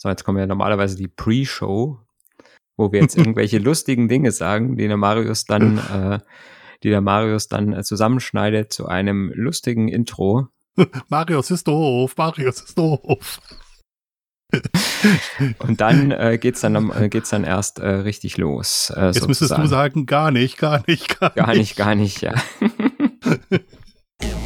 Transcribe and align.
So, 0.00 0.08
jetzt 0.08 0.24
kommen 0.24 0.38
ja 0.38 0.46
normalerweise 0.46 0.96
die 0.96 1.08
Pre-Show, 1.08 1.98
wo 2.76 2.92
wir 2.92 3.00
jetzt 3.00 3.16
irgendwelche 3.18 3.58
lustigen 3.58 4.08
Dinge 4.08 4.32
sagen, 4.32 4.76
die 4.76 4.86
der 4.86 4.96
Marius 4.96 5.44
dann, 5.44 5.78
äh, 5.78 6.18
die 6.82 6.90
der 6.90 7.00
Marius 7.00 7.48
dann 7.48 7.72
äh, 7.72 7.82
zusammenschneidet 7.82 8.72
zu 8.72 8.86
einem 8.86 9.32
lustigen 9.34 9.88
Intro. 9.88 10.48
Marius 11.08 11.50
ist 11.50 11.66
doof, 11.66 12.16
Marius 12.16 12.62
ist 12.62 12.78
doof. 12.78 13.40
Und 15.58 15.80
dann 15.80 16.10
äh, 16.10 16.38
geht's 16.40 16.62
dann 16.62 16.90
äh, 16.90 17.10
geht's 17.10 17.28
dann 17.28 17.44
erst 17.44 17.80
äh, 17.80 17.86
richtig 17.86 18.38
los. 18.38 18.90
Äh, 18.96 19.06
Jetzt 19.06 19.16
sozusagen. 19.16 19.28
müsstest 19.28 19.58
du 19.58 19.66
sagen, 19.66 20.06
gar 20.06 20.30
nicht, 20.30 20.56
gar 20.56 20.82
nicht, 20.86 21.20
gar, 21.20 21.30
gar 21.30 21.54
nicht. 21.54 21.76
Gar 21.76 21.94
nicht, 21.94 22.22
gar 22.22 22.30
nicht, 22.30 22.70
ja. 23.50 23.60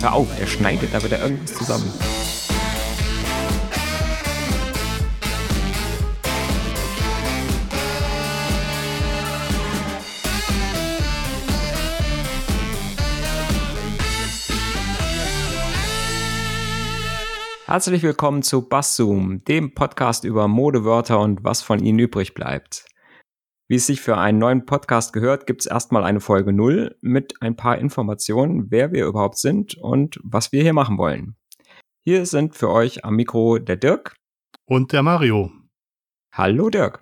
Hör 0.01 0.15
auf, 0.15 0.41
er 0.41 0.47
schneidet 0.49 0.93
da 0.93 1.05
wieder 1.05 1.23
irgendwas 1.23 1.55
zusammen. 1.55 1.93
Herzlich 17.73 18.03
willkommen 18.03 18.43
zu 18.43 18.69
Basszoom, 18.69 19.43
dem 19.47 19.73
Podcast 19.73 20.25
über 20.25 20.47
Modewörter 20.47 21.19
und 21.21 21.43
was 21.43 21.63
von 21.63 21.83
ihnen 21.83 22.01
übrig 22.01 22.35
bleibt. 22.35 22.85
Wie 23.67 23.77
es 23.77 23.87
sich 23.87 24.03
für 24.03 24.19
einen 24.19 24.37
neuen 24.39 24.67
Podcast 24.67 25.15
gehört, 25.15 25.47
gibt 25.47 25.63
es 25.63 25.67
erstmal 25.67 26.05
eine 26.05 26.21
Folge 26.21 26.53
0 26.53 26.99
mit 27.01 27.41
ein 27.41 27.57
paar 27.57 27.79
Informationen, 27.79 28.71
wer 28.71 28.93
wir 28.93 29.07
überhaupt 29.07 29.39
sind 29.39 29.79
und 29.79 30.21
was 30.23 30.53
wir 30.53 30.61
hier 30.63 30.75
machen 30.75 30.99
wollen. 30.99 31.35
Hier 32.05 32.27
sind 32.27 32.55
für 32.55 32.69
euch 32.69 33.07
am 33.07 33.17
Mikro 33.17 33.59
der 33.59 33.77
Dirk 33.77 34.17
und 34.67 34.93
der 34.93 35.03
Mario. 35.03 35.51
Hallo 36.35 36.69
Dirk. 36.69 37.01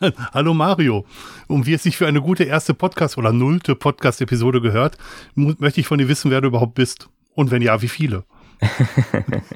Hallo 0.34 0.52
Mario. 0.52 1.06
Und 1.48 1.64
wie 1.64 1.72
es 1.72 1.82
sich 1.82 1.96
für 1.96 2.06
eine 2.06 2.20
gute 2.20 2.44
erste 2.44 2.74
Podcast- 2.74 3.16
oder 3.16 3.32
nullte 3.32 3.74
Podcast-Episode 3.74 4.60
gehört, 4.60 4.98
möchte 5.34 5.80
ich 5.80 5.86
von 5.86 5.96
dir 5.96 6.08
wissen, 6.08 6.30
wer 6.30 6.42
du 6.42 6.48
überhaupt 6.48 6.74
bist. 6.74 7.08
Und 7.30 7.50
wenn 7.50 7.62
ja, 7.62 7.80
wie 7.80 7.88
viele? 7.88 8.26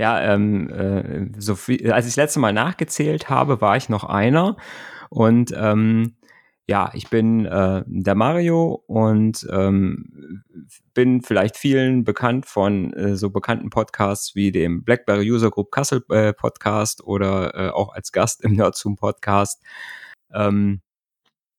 ja, 0.00 0.18
ähm, 0.32 0.70
äh, 0.70 1.38
so 1.38 1.54
viel, 1.54 1.92
als 1.92 2.06
ich 2.06 2.12
das 2.12 2.24
letzte 2.24 2.40
Mal 2.40 2.54
nachgezählt 2.54 3.28
habe, 3.28 3.60
war 3.60 3.76
ich 3.76 3.90
noch 3.90 4.04
einer. 4.04 4.56
Und 5.10 5.52
ähm, 5.54 6.16
ja, 6.66 6.90
ich 6.94 7.10
bin 7.10 7.44
äh, 7.44 7.84
der 7.86 8.14
Mario 8.14 8.82
und 8.86 9.46
ähm, 9.52 10.42
bin 10.94 11.20
vielleicht 11.20 11.58
vielen 11.58 12.04
bekannt 12.04 12.46
von 12.46 12.94
äh, 12.94 13.14
so 13.14 13.28
bekannten 13.28 13.68
Podcasts 13.68 14.34
wie 14.34 14.50
dem 14.52 14.84
BlackBerry 14.84 15.30
User 15.30 15.50
Group 15.50 15.70
Kassel 15.70 16.02
äh, 16.08 16.32
Podcast 16.32 17.04
oder 17.04 17.54
äh, 17.54 17.68
auch 17.68 17.92
als 17.92 18.10
Gast 18.10 18.42
im 18.42 18.54
Nerdzoom 18.54 18.96
Podcast. 18.96 19.62
Ähm, 20.32 20.80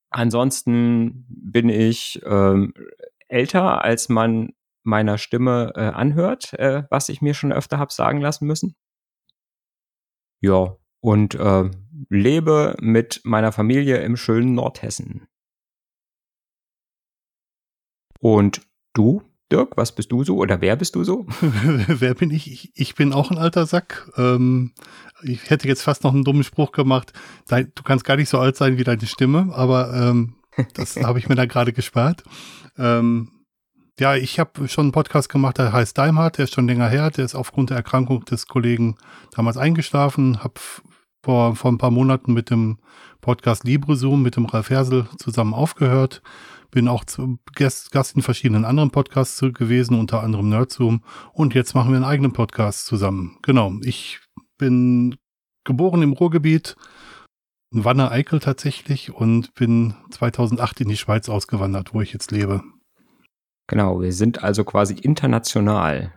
ansonsten 0.10 1.28
bin 1.30 1.70
ich 1.70 2.20
ähm, 2.26 2.74
älter, 3.28 3.84
als 3.84 4.10
man 4.10 4.54
meiner 4.84 5.18
Stimme 5.18 5.74
äh, 5.76 5.82
anhört, 5.82 6.54
äh, 6.54 6.84
was 6.90 7.10
ich 7.10 7.22
mir 7.22 7.34
schon 7.34 7.52
öfter 7.52 7.78
habe 7.78 7.94
sagen 7.94 8.22
lassen 8.22 8.48
müssen. 8.48 8.76
Ja, 10.42 10.76
und 11.02 11.36
äh, 11.36 11.70
lebe 12.10 12.76
mit 12.80 13.22
meiner 13.24 13.52
Familie 13.52 13.98
im 13.98 14.18
schönen 14.18 14.56
Nordhessen. 14.56 15.28
Und 18.20 18.62
du, 18.94 19.24
Dirk, 19.52 19.76
was 19.76 19.94
bist 19.94 20.12
du 20.12 20.24
so 20.24 20.38
oder 20.38 20.62
wer 20.62 20.76
bist 20.76 20.96
du 20.96 21.04
so? 21.04 21.26
wer 21.42 22.14
bin 22.14 22.32
ich? 22.32 22.52
ich? 22.52 22.72
ich? 22.76 22.96
bin 22.96 23.14
auch 23.14 23.32
ein 23.32 23.38
alter 23.38 23.66
Sack. 23.66 24.10
Ähm, 24.16 24.74
ich 25.24 25.50
hätte 25.50 25.68
jetzt 25.68 25.82
fast 25.82 26.04
noch 26.04 26.14
einen 26.14 26.24
dummen 26.24 26.44
Spruch 26.44 26.72
gemacht. 26.72 27.14
Dein, 27.48 27.72
du 27.76 27.84
kannst 27.84 28.06
gar 28.06 28.16
nicht 28.16 28.30
so 28.30 28.40
alt 28.40 28.56
sein 28.56 28.78
wie 28.78 28.84
deine 28.84 29.06
Stimme, 29.06 29.50
aber 29.54 29.94
ähm, 29.94 30.36
das 30.74 30.96
habe 30.98 31.20
ich 31.20 31.28
mir 31.28 31.36
da 31.36 31.46
gerade 31.46 31.74
gespart. 31.74 32.24
Ähm, 32.78 33.31
ja, 34.02 34.16
ich 34.16 34.40
habe 34.40 34.68
schon 34.68 34.86
einen 34.86 34.92
Podcast 34.92 35.30
gemacht, 35.30 35.60
der 35.60 35.74
heißt 35.74 35.96
Daimhardt, 35.96 36.40
der 36.40 36.46
ist 36.46 36.56
schon 36.56 36.68
länger 36.68 36.90
her, 36.90 37.12
der 37.12 37.24
ist 37.24 37.36
aufgrund 37.36 37.70
der 37.70 37.78
Erkrankung 37.78 38.26
des 38.26 38.48
Kollegen 38.48 38.96
damals 39.36 39.58
eingeschlafen, 39.58 40.44
habe 40.44 40.56
vor, 41.24 41.56
vor 41.56 41.72
ein 41.72 41.78
paar 41.78 41.92
Monaten 41.92 42.34
mit 42.34 42.50
dem 42.50 42.80
Podcast 43.22 43.64
LibreZoom 43.64 44.24
mit 44.24 44.38
dem 44.38 44.46
Ralf 44.46 44.72
Hersel 44.72 45.06
zusammen 45.18 45.54
aufgehört, 45.54 46.24
bin 46.72 46.88
auch 46.88 47.06
zu 47.06 47.38
Gast, 47.54 47.92
Gast 47.92 48.16
in 48.16 48.24
verschiedenen 48.24 48.66
anderen 48.66 48.90
Podcasts 48.90 49.40
gewesen, 49.40 50.00
unter 50.00 50.24
anderem 50.24 50.50
NerdZoom 50.50 51.04
und 51.34 51.54
jetzt 51.54 51.76
machen 51.76 51.92
wir 51.92 51.98
einen 51.98 52.06
eigenen 52.06 52.34
Podcast 52.34 52.88
zusammen. 52.88 53.38
Genau, 53.44 53.72
ich 53.84 54.20
bin 54.58 55.16
geboren 55.64 56.02
im 56.02 56.14
Ruhrgebiet, 56.14 56.76
in 57.72 57.86
Wanne-Eickel 57.86 58.40
tatsächlich 58.40 59.14
und 59.14 59.54
bin 59.54 59.94
2008 60.10 60.82
in 60.82 60.90
die 60.90 60.98
Schweiz 60.98 61.30
ausgewandert, 61.30 61.94
wo 61.94 62.02
ich 62.02 62.14
jetzt 62.14 62.32
lebe. 62.32 62.64
Genau, 63.72 64.02
wir 64.02 64.12
sind 64.12 64.44
also 64.44 64.66
quasi 64.66 64.96
international. 64.96 66.12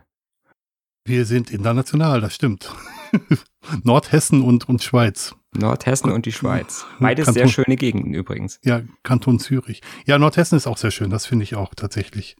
Wir 1.05 1.23
sind 1.23 1.51
international, 1.51 2.19
das 2.19 2.35
stimmt. 2.35 2.69
Nordhessen 3.83 4.41
und, 4.41 4.67
und 4.67 4.83
Schweiz. 4.83 5.33
Nordhessen 5.53 6.11
und 6.11 6.25
die 6.25 6.33
Schweiz. 6.33 6.85
Beides 6.99 7.27
Kanton, 7.27 7.41
sehr 7.41 7.47
schöne 7.47 7.77
Gegenden 7.77 8.13
übrigens. 8.13 8.59
Ja, 8.65 8.81
Kanton 9.03 9.39
Zürich. 9.39 9.81
Ja, 10.05 10.19
Nordhessen 10.19 10.57
ist 10.57 10.67
auch 10.67 10.75
sehr 10.75 10.91
schön, 10.91 11.09
das 11.09 11.25
finde 11.25 11.43
ich 11.43 11.55
auch 11.55 11.73
tatsächlich. 11.73 12.35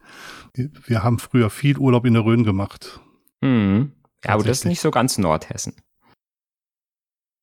Wir 0.54 1.02
haben 1.02 1.18
früher 1.18 1.50
viel 1.50 1.78
Urlaub 1.78 2.06
in 2.06 2.16
der 2.16 2.26
Rhön 2.26 2.44
gemacht. 2.44 3.00
Mhm. 3.40 3.94
Ja, 4.26 4.32
aber 4.32 4.44
das 4.44 4.58
ist 4.58 4.66
nicht 4.66 4.82
so 4.82 4.92
ganz 4.92 5.18
Nordhessen. 5.18 5.76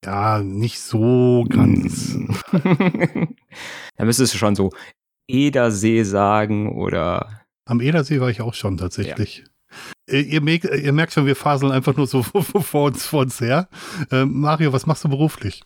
Ja, 0.04 0.42
nicht 0.42 0.78
so 0.78 1.46
ganz. 1.48 2.18
da 3.96 4.04
müsstest 4.04 4.34
du 4.34 4.36
schon 4.36 4.56
so 4.56 4.68
Edersee 5.26 6.02
sagen 6.02 6.76
oder 6.76 7.41
am 7.64 7.80
Edersee 7.80 8.20
war 8.20 8.30
ich 8.30 8.40
auch 8.40 8.54
schon 8.54 8.76
tatsächlich. 8.76 9.44
Ja. 10.08 10.18
Ihr, 10.18 10.42
merkt, 10.42 10.64
ihr, 10.64 10.92
merkt, 10.92 11.12
schon, 11.12 11.26
wir 11.26 11.36
faseln 11.36 11.72
einfach 11.72 11.96
nur 11.96 12.06
so 12.06 12.22
vor 12.22 12.86
uns, 12.86 13.06
vor 13.06 13.20
uns 13.20 13.40
her. 13.40 13.68
Äh, 14.10 14.24
Mario, 14.24 14.72
was 14.72 14.86
machst 14.86 15.04
du 15.04 15.08
beruflich? 15.08 15.62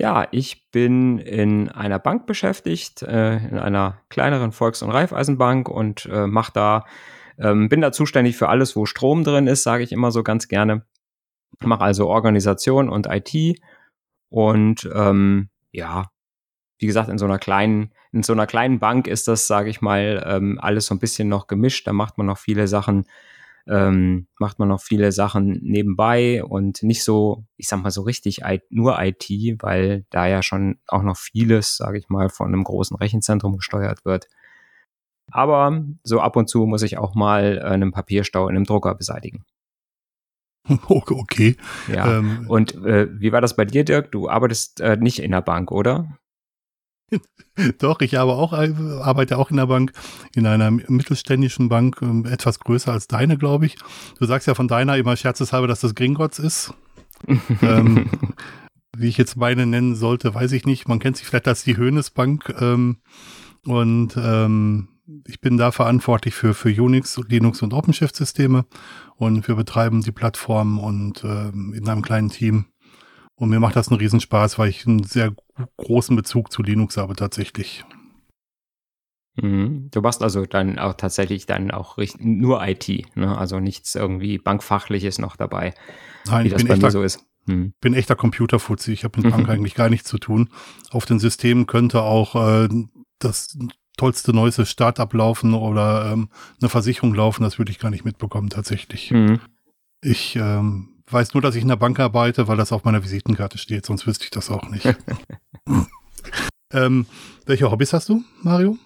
Ja, 0.00 0.26
ich 0.32 0.70
bin 0.72 1.18
in 1.18 1.68
einer 1.68 2.00
Bank 2.00 2.26
beschäftigt, 2.26 3.02
äh, 3.02 3.36
in 3.36 3.58
einer 3.58 4.00
kleineren 4.08 4.50
Volks- 4.50 4.82
und 4.82 4.90
Raiffeisenbank 4.90 5.68
und 5.68 6.06
äh, 6.06 6.26
mache 6.26 6.52
da, 6.52 6.84
ähm, 7.38 7.68
bin 7.68 7.80
da 7.80 7.92
zuständig 7.92 8.36
für 8.36 8.48
alles, 8.48 8.74
wo 8.74 8.86
Strom 8.86 9.22
drin 9.22 9.46
ist, 9.46 9.62
sage 9.62 9.84
ich 9.84 9.92
immer 9.92 10.10
so 10.10 10.24
ganz 10.24 10.48
gerne. 10.48 10.84
Mache 11.60 11.84
also 11.84 12.08
Organisation 12.08 12.88
und 12.88 13.06
IT 13.06 13.60
und 14.30 14.90
ähm, 14.92 15.48
ja, 15.70 16.10
wie 16.78 16.86
gesagt, 16.86 17.08
in 17.08 17.18
so 17.18 17.24
einer 17.24 17.38
kleinen, 17.38 17.92
in 18.12 18.22
so 18.22 18.32
einer 18.32 18.46
kleinen 18.46 18.78
Bank 18.78 19.06
ist 19.06 19.28
das, 19.28 19.46
sage 19.46 19.70
ich 19.70 19.80
mal, 19.80 20.24
ähm, 20.26 20.58
alles 20.60 20.86
so 20.86 20.94
ein 20.94 20.98
bisschen 20.98 21.28
noch 21.28 21.46
gemischt. 21.46 21.86
Da 21.86 21.92
macht 21.92 22.18
man 22.18 22.26
noch 22.26 22.38
viele 22.38 22.68
Sachen, 22.68 23.06
ähm, 23.66 24.26
macht 24.38 24.58
man 24.58 24.68
noch 24.68 24.82
viele 24.82 25.12
Sachen 25.12 25.60
nebenbei 25.62 26.44
und 26.44 26.82
nicht 26.82 27.04
so, 27.04 27.44
ich 27.56 27.68
sag 27.68 27.82
mal 27.82 27.90
so 27.90 28.02
richtig 28.02 28.40
nur 28.70 29.00
IT, 29.00 29.28
weil 29.62 30.04
da 30.10 30.26
ja 30.26 30.42
schon 30.42 30.78
auch 30.88 31.02
noch 31.02 31.16
vieles, 31.16 31.76
sage 31.76 31.98
ich 31.98 32.08
mal, 32.08 32.28
von 32.28 32.48
einem 32.48 32.64
großen 32.64 32.96
Rechenzentrum 32.96 33.56
gesteuert 33.56 34.04
wird. 34.04 34.28
Aber 35.30 35.82
so 36.02 36.20
ab 36.20 36.36
und 36.36 36.48
zu 36.48 36.66
muss 36.66 36.82
ich 36.82 36.98
auch 36.98 37.14
mal 37.14 37.58
äh, 37.58 37.62
einen 37.62 37.92
Papierstau 37.92 38.48
in 38.48 38.56
einem 38.56 38.64
Drucker 38.64 38.94
beseitigen. 38.94 39.44
Okay. 40.88 41.56
Ja. 41.92 42.18
Ähm, 42.18 42.46
und 42.48 42.74
äh, 42.84 43.08
wie 43.20 43.32
war 43.32 43.40
das 43.40 43.54
bei 43.54 43.64
dir, 43.66 43.84
Dirk? 43.84 44.12
Du 44.12 44.30
arbeitest 44.30 44.80
äh, 44.80 44.96
nicht 44.96 45.18
in 45.18 45.30
der 45.30 45.42
Bank, 45.42 45.70
oder? 45.70 46.18
Doch, 47.78 48.00
ich 48.00 48.16
habe 48.16 48.32
auch, 48.32 48.52
arbeite 48.52 49.38
auch 49.38 49.50
in 49.50 49.56
der 49.56 49.66
Bank, 49.66 49.92
in 50.34 50.46
einer 50.46 50.70
mittelständischen 50.70 51.68
Bank, 51.68 51.98
ähm, 52.02 52.26
etwas 52.26 52.60
größer 52.60 52.92
als 52.92 53.06
deine, 53.06 53.38
glaube 53.38 53.66
ich. 53.66 53.76
Du 54.18 54.26
sagst 54.26 54.48
ja 54.48 54.54
von 54.54 54.68
deiner 54.68 54.96
immer 54.96 55.16
scherzeshalber, 55.16 55.68
dass 55.68 55.80
das 55.80 55.94
Gringotts 55.94 56.38
ist. 56.38 56.74
ähm, 57.62 58.10
wie 58.96 59.08
ich 59.08 59.16
jetzt 59.16 59.36
meine 59.36 59.66
nennen 59.66 59.94
sollte, 59.94 60.34
weiß 60.34 60.52
ich 60.52 60.66
nicht. 60.66 60.88
Man 60.88 60.98
kennt 60.98 61.16
sich 61.16 61.26
vielleicht 61.26 61.48
als 61.48 61.64
die 61.64 61.76
Höhnes 61.76 62.10
Bank. 62.10 62.54
Ähm, 62.60 62.98
und 63.66 64.16
ähm, 64.16 64.88
ich 65.26 65.40
bin 65.40 65.56
da 65.56 65.70
verantwortlich 65.70 66.34
für, 66.34 66.54
für 66.54 66.68
Unix, 66.68 67.20
Linux 67.28 67.62
und 67.62 67.72
OpenShift-Systeme. 67.72 68.66
Und 69.16 69.46
wir 69.48 69.54
betreiben 69.54 70.02
die 70.02 70.12
Plattform 70.12 70.78
und 70.78 71.24
ähm, 71.24 71.72
in 71.74 71.88
einem 71.88 72.02
kleinen 72.02 72.30
Team 72.30 72.66
und 73.36 73.50
mir 73.50 73.60
macht 73.60 73.76
das 73.76 73.88
einen 73.88 74.00
Riesenspaß, 74.00 74.58
weil 74.58 74.68
ich 74.68 74.86
einen 74.86 75.04
sehr 75.04 75.34
großen 75.76 76.14
Bezug 76.14 76.52
zu 76.52 76.62
Linux 76.62 76.96
habe 76.96 77.16
tatsächlich. 77.16 77.84
Mhm. 79.36 79.88
Du 79.90 80.00
machst 80.00 80.22
also 80.22 80.46
dann 80.46 80.78
auch 80.78 80.94
tatsächlich 80.94 81.46
dann 81.46 81.70
auch 81.70 81.98
nur 82.18 82.66
IT, 82.66 83.16
ne? 83.16 83.36
also 83.36 83.58
nichts 83.58 83.94
irgendwie 83.94 84.38
Bankfachliches 84.38 85.18
noch 85.18 85.36
dabei, 85.36 85.74
Nein, 86.26 86.44
wie 86.44 86.50
das 86.50 86.64
bei 86.64 86.74
echter, 86.74 86.86
mir 86.86 86.90
so 86.92 87.02
ist. 87.02 87.26
Hm. 87.46 87.74
bin 87.80 87.94
echter 87.94 88.16
Computerfuzzi. 88.16 88.92
Ich 88.92 89.04
habe 89.04 89.20
mit 89.20 89.30
Bank 89.30 89.48
eigentlich 89.50 89.74
gar 89.74 89.90
nichts 89.90 90.08
zu 90.08 90.18
tun. 90.18 90.50
Auf 90.90 91.04
den 91.04 91.18
Systemen 91.18 91.66
könnte 91.66 92.02
auch 92.02 92.36
äh, 92.36 92.68
das 93.18 93.58
tollste 93.96 94.32
neueste 94.32 94.66
Startup 94.66 95.12
laufen 95.12 95.54
oder 95.54 96.12
ähm, 96.12 96.30
eine 96.60 96.68
Versicherung 96.68 97.14
laufen. 97.14 97.42
Das 97.42 97.58
würde 97.58 97.70
ich 97.70 97.78
gar 97.78 97.90
nicht 97.90 98.04
mitbekommen 98.04 98.50
tatsächlich. 98.50 99.10
Mhm. 99.10 99.40
Ich 100.00 100.36
ähm, 100.36 100.93
weiß 101.08 101.34
nur, 101.34 101.42
dass 101.42 101.54
ich 101.54 101.62
in 101.62 101.68
der 101.68 101.76
Bank 101.76 101.98
arbeite, 102.00 102.48
weil 102.48 102.56
das 102.56 102.72
auf 102.72 102.84
meiner 102.84 103.02
Visitenkarte 103.02 103.58
steht, 103.58 103.86
sonst 103.86 104.06
wüsste 104.06 104.24
ich 104.24 104.30
das 104.30 104.50
auch 104.50 104.68
nicht. 104.68 104.86
ähm, 106.72 107.06
welche 107.46 107.70
Hobbys 107.70 107.92
hast 107.92 108.08
du, 108.08 108.22
Mario? 108.42 108.78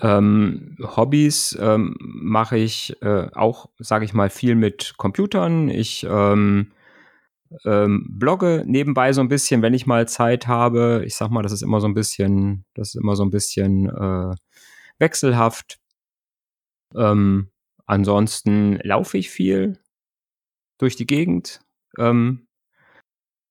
Ähm, 0.00 0.76
Hobbys 0.80 1.56
ähm, 1.60 1.96
mache 1.98 2.58
ich 2.58 3.00
äh, 3.02 3.28
auch, 3.34 3.70
sage 3.78 4.04
ich 4.04 4.12
mal, 4.12 4.28
viel 4.28 4.54
mit 4.54 4.94
Computern. 4.98 5.68
Ich 5.68 6.06
ähm, 6.08 6.72
ähm, 7.64 8.06
blogge 8.10 8.64
nebenbei 8.66 9.12
so 9.12 9.20
ein 9.20 9.28
bisschen, 9.28 9.62
wenn 9.62 9.74
ich 9.74 9.86
mal 9.86 10.06
Zeit 10.08 10.46
habe. 10.46 11.02
Ich 11.06 11.16
sag 11.16 11.30
mal, 11.30 11.42
das 11.42 11.52
ist 11.52 11.62
immer 11.62 11.80
so 11.80 11.86
ein 11.86 11.94
bisschen, 11.94 12.64
das 12.74 12.88
ist 12.88 13.00
immer 13.00 13.16
so 13.16 13.24
ein 13.24 13.30
bisschen 13.30 13.88
äh, 13.88 14.34
wechselhaft. 14.98 15.78
Ähm, 16.94 17.50
ansonsten 17.86 18.78
laufe 18.82 19.16
ich 19.16 19.30
viel 19.30 19.78
durch 20.78 20.96
die 20.96 21.06
Gegend. 21.06 21.60
Ähm, 21.98 22.46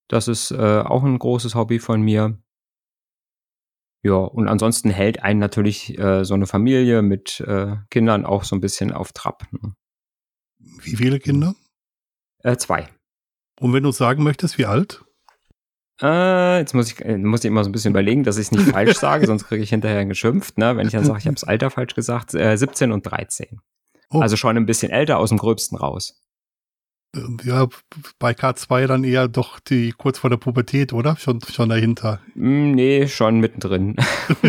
das 0.08 0.28
ist 0.28 0.52
äh, 0.52 0.80
auch 0.80 1.04
ein 1.04 1.18
großes 1.18 1.56
Hobby 1.56 1.80
von 1.80 2.02
mir. 2.02 2.38
Ja, 4.04 4.18
und 4.18 4.48
ansonsten 4.48 4.92
hält 4.92 5.24
einen 5.24 5.40
natürlich 5.40 5.98
äh, 5.98 6.24
so 6.26 6.36
eine 6.36 6.46
Familie 6.46 7.02
mit 7.02 7.40
äh, 7.40 7.78
Kindern 7.90 8.26
auch 8.26 8.44
so 8.44 8.56
ein 8.56 8.62
bisschen 8.62 8.92
auf 8.92 9.14
Trab. 9.14 9.52
Ne? 9.52 9.74
Wie 10.60 10.96
viele 10.96 11.20
Kinder? 11.20 11.56
Äh, 12.44 12.58
zwei. 12.58 12.88
Und 13.60 13.74
wenn 13.74 13.84
du 13.84 13.92
sagen 13.92 14.24
möchtest, 14.24 14.60
wie 14.60 14.68
alt? 14.68 15.04
Äh, 16.02 16.60
jetzt 16.60 16.76
muss 16.76 16.92
ich, 16.92 17.04
äh, 17.04 17.18
muss 17.18 17.44
ich 17.44 17.48
immer 17.48 17.64
so 17.64 17.70
ein 17.70 17.72
bisschen 17.72 17.92
überlegen, 17.92 18.24
dass 18.24 18.38
ich 18.38 18.48
es 18.48 18.52
nicht 18.52 18.70
falsch 18.70 18.98
sage, 18.98 19.26
sonst 19.28 19.46
kriege 19.46 19.64
ich 19.64 19.70
hinterher 19.70 20.06
geschimpft. 20.06 20.58
Ne? 20.58 20.76
Wenn 20.78 20.86
ich 20.86 20.94
dann 20.94 21.06
sage, 21.06 21.20
ich 21.20 21.26
habe 21.26 21.36
das 21.36 21.44
Alter 21.46 21.72
falsch 21.72 21.96
gesagt, 21.96 22.36
äh, 22.36 22.56
17 22.56 22.92
und 22.92 23.04
13. 23.04 23.60
Oh. 24.12 24.20
Also 24.20 24.36
schon 24.36 24.56
ein 24.56 24.66
bisschen 24.66 24.92
älter, 24.92 25.18
aus 25.18 25.30
dem 25.30 25.38
Gröbsten 25.38 25.78
raus. 25.78 26.22
Ja, 27.44 27.68
bei 28.20 28.32
K2 28.32 28.88
dann 28.88 29.04
eher 29.04 29.28
doch 29.28 29.60
die 29.60 29.92
kurz 29.92 30.20
vor 30.20 30.30
der 30.30 30.38
Pubertät, 30.38 30.94
oder? 30.94 31.16
Schon, 31.18 31.42
schon 31.42 31.70
dahinter. 31.70 32.20
Mm, 32.36 32.72
nee, 32.72 33.08
schon 33.08 33.40
mittendrin. 33.40 33.96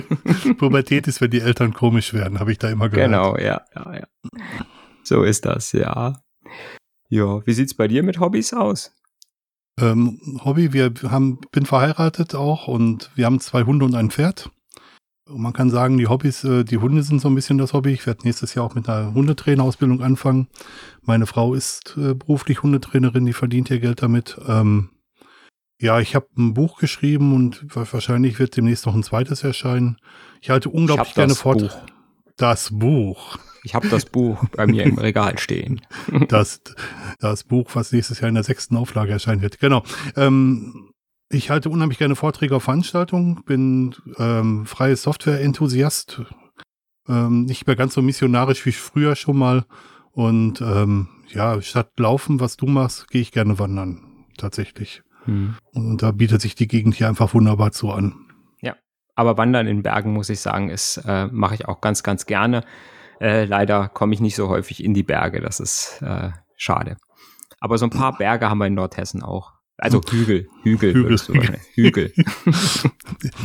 Pubertät 0.59 1.07
ist, 1.07 1.21
wenn 1.21 1.31
die 1.31 1.41
Eltern 1.41 1.75
komisch 1.75 2.13
werden, 2.13 2.41
habe 2.41 2.53
ich 2.53 2.59
da 2.59 2.69
immer 2.69 2.89
gehört. 2.89 3.11
Genau, 3.11 3.37
ja, 3.37 3.63
ja, 3.75 3.95
ja. 3.95 4.07
So 5.03 5.23
ist 5.23 5.45
das, 5.45 5.73
ja. 5.73 6.21
Ja, 7.09 7.47
wie 7.47 7.53
sieht's 7.53 7.75
bei 7.75 7.89
dir 7.89 8.03
mit 8.03 8.19
Hobbys 8.19 8.53
aus? 8.53 8.93
Ähm, 9.79 10.21
Hobby, 10.45 10.73
wir 10.73 10.93
haben, 11.05 11.39
bin 11.53 11.67
verheiratet 11.67 12.35
auch 12.35 12.67
und 12.67 13.11
wir 13.15 13.27
haben 13.27 13.41
zwei 13.41 13.65
Hunde 13.65 13.85
und 13.85 13.95
ein 13.95 14.11
Pferd. 14.11 14.51
Und 15.29 15.43
man 15.43 15.53
kann 15.53 15.71
sagen, 15.71 15.99
die 15.99 16.07
Hobbys, 16.07 16.45
äh, 16.45 16.65
die 16.65 16.79
Hunde 16.79 17.03
sind 17.03 17.21
so 17.21 17.29
ein 17.29 17.35
bisschen 17.35 17.59
das 17.59 17.73
Hobby. 17.73 17.91
Ich 17.91 18.07
werde 18.07 18.23
nächstes 18.25 18.55
Jahr 18.55 18.65
auch 18.65 18.75
mit 18.75 18.89
einer 18.89 19.13
Hundetrainerausbildung 19.13 20.03
anfangen. 20.03 20.47
Meine 21.03 21.27
Frau 21.27 21.55
ist 21.55 21.97
äh, 21.97 22.15
beruflich 22.15 22.63
Hundetrainerin, 22.63 23.27
die 23.27 23.33
verdient 23.33 23.71
ihr 23.71 23.81
Geld 23.81 24.03
damit. 24.03 24.39
Ähm, 24.47 24.91
ja, 25.81 25.99
ich 26.01 26.15
habe 26.15 26.29
ein 26.39 26.55
Buch 26.55 26.79
geschrieben 26.79 27.35
und 27.35 27.67
wahrscheinlich 27.75 28.39
wird 28.39 28.57
demnächst 28.57 28.87
noch 28.87 28.95
ein 28.95 29.03
zweites 29.03 29.43
erscheinen. 29.43 29.99
Ich 30.41 30.51
halte 30.51 30.71
unglaublich 30.71 31.09
ich 31.09 31.15
gerne 31.15 31.35
Vorträge. 31.35 31.75
Das 32.37 32.71
Buch. 32.71 33.39
Ich 33.65 33.75
habe 33.75 33.89
das 33.89 34.05
Buch 34.07 34.45
bei 34.53 34.67
mir 34.67 34.85
im 34.85 34.97
Regal 34.99 35.39
stehen. 35.39 35.81
Das, 36.29 36.61
das 37.19 37.43
Buch, 37.45 37.71
was 37.75 37.91
nächstes 37.91 38.21
Jahr 38.21 38.29
in 38.29 38.37
der 38.37 38.45
sechsten 38.45 38.77
Auflage 38.77 39.11
erscheinen 39.11 39.43
wird. 39.43 39.59
Genau. 39.59 39.83
Ähm, 40.15 40.93
ich 41.29 41.51
halte 41.51 41.71
unheimlich 41.71 41.99
gerne 41.99 42.17
Vorträge 42.17 42.57
auf 42.57 42.65
Veranstaltungen, 42.65 43.43
bin 43.45 43.95
ähm, 44.19 44.67
freies 44.67 45.03
Software-Enthusiast, 45.03 46.23
ähm, 47.09 47.45
nicht 47.45 47.67
mehr 47.67 47.77
ganz 47.77 47.95
so 47.95 48.03
missionarisch 48.03 48.65
wie 48.67 48.73
früher 48.73 49.17
schon 49.17 49.39
mal. 49.39 49.65
Und 50.13 50.61
ähm, 50.61 51.09
ja, 51.29 51.61
statt 51.61 51.91
laufen, 51.99 52.41
was 52.41 52.57
du 52.57 52.67
machst, 52.67 53.09
gehe 53.11 53.21
ich 53.21 53.33
gerne 53.33 53.59
wandern, 53.59 54.25
tatsächlich. 54.39 55.03
Hm. 55.25 55.57
Und, 55.73 55.87
und 55.87 56.03
da 56.03 56.13
bietet 56.13 56.41
sich 56.41 56.55
die 56.55 56.69
Gegend 56.69 56.95
hier 56.95 57.09
einfach 57.09 57.35
wunderbar 57.35 57.73
zu 57.73 57.91
an. 57.91 58.15
Ja, 58.61 58.77
aber 59.15 59.37
Wandern 59.37 59.67
in 59.67 59.83
Bergen, 59.83 60.13
muss 60.13 60.31
ich 60.31 60.41
sagen, 60.41 60.71
ist 60.71 60.99
äh, 61.07 61.27
mache 61.27 61.55
ich 61.57 61.67
auch 61.67 61.81
ganz, 61.81 62.03
ganz 62.03 62.27
gerne. 62.27 62.65
Äh, 63.21 63.45
leider 63.45 63.89
komme 63.89 64.15
ich 64.15 64.21
nicht 64.21 64.37
so 64.37 64.49
häufig 64.49 64.83
in 64.83 64.95
die 64.95 65.03
Berge, 65.03 65.41
das 65.41 65.59
ist 65.59 66.01
äh, 66.03 66.31
schade. 66.57 66.97
Aber 67.61 67.79
so 67.79 67.87
ein 67.87 67.91
paar 67.91 68.17
Berge 68.19 68.49
haben 68.49 68.59
wir 68.59 68.67
in 68.67 68.75
Nordhessen 68.75 69.23
auch. 69.23 69.56
Also 69.79 70.01
Hügel, 70.11 70.49
Hügel, 70.63 70.95
Hügel. 70.95 71.61
Hügel. 71.75 72.13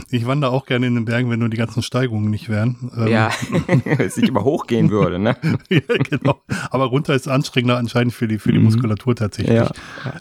Ich 0.09 0.25
wandere 0.25 0.51
auch 0.51 0.65
gerne 0.65 0.87
in 0.87 0.95
den 0.95 1.05
Bergen, 1.05 1.29
wenn 1.29 1.39
nur 1.39 1.49
die 1.49 1.57
ganzen 1.57 1.83
Steigungen 1.83 2.29
nicht 2.29 2.49
wären. 2.49 2.91
Ähm, 2.95 3.07
ja, 3.07 3.31
es 3.97 4.17
nicht 4.17 4.29
immer 4.29 4.43
hochgehen 4.43 4.89
würde, 4.89 5.19
ne? 5.19 5.37
ja, 5.69 5.79
genau. 6.09 6.41
Aber 6.69 6.85
runter 6.85 7.13
ist 7.13 7.27
anstrengender 7.27 7.77
anscheinend 7.77 8.13
für 8.13 8.27
die, 8.27 8.39
für 8.39 8.51
die 8.51 8.57
mhm. 8.57 8.65
Muskulatur 8.65 9.15
tatsächlich. 9.15 9.55
Ja, 9.55 9.71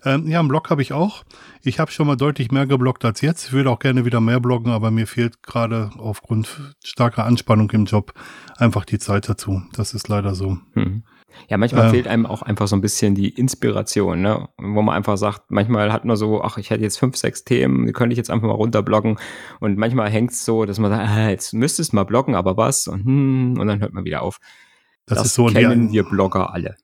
ähm, 0.05 0.29
ja 0.29 0.41
einen 0.41 0.49
Blog 0.49 0.71
habe 0.71 0.83
ich 0.83 0.93
auch. 0.93 1.25
Ich 1.63 1.79
habe 1.79 1.91
schon 1.91 2.07
mal 2.07 2.17
deutlich 2.17 2.51
mehr 2.51 2.67
geblockt 2.67 3.05
als 3.05 3.21
jetzt. 3.21 3.47
Ich 3.47 3.53
würde 3.53 3.71
auch 3.71 3.79
gerne 3.79 4.05
wieder 4.05 4.21
mehr 4.21 4.41
bloggen, 4.41 4.73
aber 4.73 4.91
mir 4.91 5.07
fehlt 5.07 5.43
gerade 5.43 5.91
aufgrund 5.99 6.75
starker 6.85 7.25
Anspannung 7.25 7.71
im 7.71 7.85
Job 7.85 8.13
einfach 8.57 8.85
die 8.85 8.99
Zeit 8.99 9.29
dazu. 9.29 9.63
Das 9.73 9.95
ist 9.95 10.09
leider 10.09 10.35
so. 10.35 10.59
Mhm. 10.75 11.03
Ja, 11.49 11.57
manchmal 11.57 11.89
äh, 11.89 11.91
fehlt 11.91 12.09
einem 12.09 12.27
auch 12.27 12.43
einfach 12.43 12.69
so 12.69 12.77
ein 12.77 12.81
bisschen 12.81 13.15
die 13.15 13.29
Inspiration, 13.29 14.21
ne? 14.21 14.49
Wo 14.59 14.83
man 14.83 14.95
einfach 14.95 15.17
sagt, 15.17 15.51
manchmal 15.51 15.93
hat 15.93 16.05
man 16.05 16.17
so, 16.17 16.43
ach, 16.43 16.59
ich 16.59 16.71
hätte 16.71 16.83
jetzt 16.83 16.99
fünf, 16.99 17.17
sechs 17.17 17.45
Themen, 17.45 17.87
die 17.87 17.93
könnte 17.93 18.13
ich 18.13 18.19
jetzt 18.19 18.31
einfach 18.31 18.49
mal 18.49 18.55
runterbloggen. 18.55 19.19
Und 19.61 19.79
manchmal 19.79 20.11
hängt 20.11 20.33
es 20.33 20.45
so, 20.45 20.65
dass 20.65 20.79
man 20.79 20.91
sagt, 20.91 21.09
ah, 21.09 21.31
jetzt 21.31 21.53
müsstest 21.53 21.93
du 21.93 21.97
mal 21.97 22.05
bloggen, 22.05 22.35
aber 22.35 22.57
was? 22.57 22.87
Und, 22.87 23.05
hm, 23.05 23.57
und 23.59 23.67
dann 23.67 23.81
hört 23.81 23.93
man 23.93 24.05
wieder 24.05 24.23
auf. 24.23 24.39
Das, 25.07 25.19
das 25.19 25.27
ist 25.29 25.35
so 25.35 25.47
kennen 25.47 25.93
wir 25.93 26.05
Blogger 26.05 26.53
alle. 26.53 26.77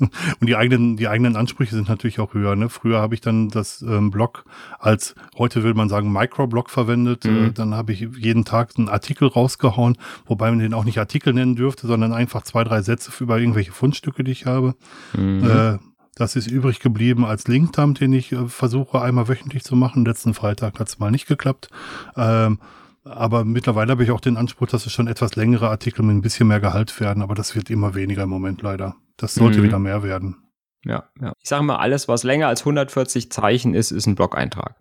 Und 0.00 0.46
die 0.46 0.56
eigenen, 0.56 0.96
die 0.96 1.08
eigenen 1.08 1.36
Ansprüche 1.36 1.74
sind 1.74 1.88
natürlich 1.88 2.20
auch 2.20 2.34
höher. 2.34 2.56
Ne? 2.56 2.68
Früher 2.68 3.00
habe 3.00 3.14
ich 3.14 3.20
dann 3.20 3.48
das 3.48 3.82
ähm, 3.82 4.10
Blog 4.10 4.44
als, 4.78 5.14
heute 5.36 5.62
will 5.62 5.74
man 5.74 5.88
sagen, 5.88 6.12
Microblog 6.12 6.70
verwendet. 6.70 7.24
Mhm. 7.24 7.46
Äh, 7.46 7.52
dann 7.52 7.74
habe 7.74 7.92
ich 7.92 8.00
jeden 8.00 8.44
Tag 8.44 8.72
einen 8.76 8.88
Artikel 8.88 9.28
rausgehauen, 9.28 9.96
wobei 10.26 10.50
man 10.50 10.58
den 10.58 10.74
auch 10.74 10.84
nicht 10.84 10.98
Artikel 10.98 11.32
nennen 11.32 11.56
dürfte, 11.56 11.86
sondern 11.86 12.12
einfach 12.12 12.42
zwei, 12.42 12.64
drei 12.64 12.82
Sätze 12.82 13.10
über 13.20 13.38
irgendwelche 13.38 13.72
Fundstücke, 13.72 14.24
die 14.24 14.32
ich 14.32 14.46
habe. 14.46 14.74
Mhm. 15.16 15.48
Äh, 15.48 15.78
das 16.14 16.36
ist 16.36 16.50
übrig 16.50 16.80
geblieben 16.80 17.24
als 17.24 17.48
Linkdump, 17.48 17.98
den 17.98 18.12
ich 18.12 18.32
äh, 18.32 18.46
versuche 18.46 19.00
einmal 19.00 19.28
wöchentlich 19.28 19.64
zu 19.64 19.76
machen. 19.76 20.04
Letzten 20.04 20.34
Freitag 20.34 20.78
hat 20.78 20.88
es 20.88 20.98
mal 20.98 21.10
nicht 21.10 21.26
geklappt. 21.26 21.68
Ähm, 22.16 22.58
aber 23.04 23.44
mittlerweile 23.44 23.92
habe 23.92 24.04
ich 24.04 24.10
auch 24.10 24.20
den 24.20 24.36
Anspruch, 24.36 24.68
dass 24.68 24.84
es 24.84 24.92
schon 24.92 25.06
etwas 25.06 25.34
längere 25.36 25.70
Artikel 25.70 26.02
mit 26.02 26.14
ein 26.14 26.20
bisschen 26.20 26.48
mehr 26.48 26.60
Gehalt 26.60 27.00
werden, 27.00 27.22
aber 27.22 27.34
das 27.34 27.56
wird 27.56 27.70
immer 27.70 27.94
weniger 27.94 28.24
im 28.24 28.28
Moment 28.28 28.60
leider. 28.60 28.96
Das 29.20 29.34
sollte 29.34 29.58
mhm. 29.58 29.64
wieder 29.64 29.78
mehr 29.78 30.02
werden. 30.02 30.36
Ja, 30.84 31.10
ja. 31.20 31.34
Ich 31.42 31.48
sage 31.48 31.62
mal, 31.62 31.76
alles, 31.76 32.08
was 32.08 32.22
länger 32.22 32.48
als 32.48 32.62
140 32.62 33.30
Zeichen 33.30 33.74
ist, 33.74 33.90
ist 33.90 34.06
ein 34.06 34.14
Blog-Eintrag. 34.14 34.76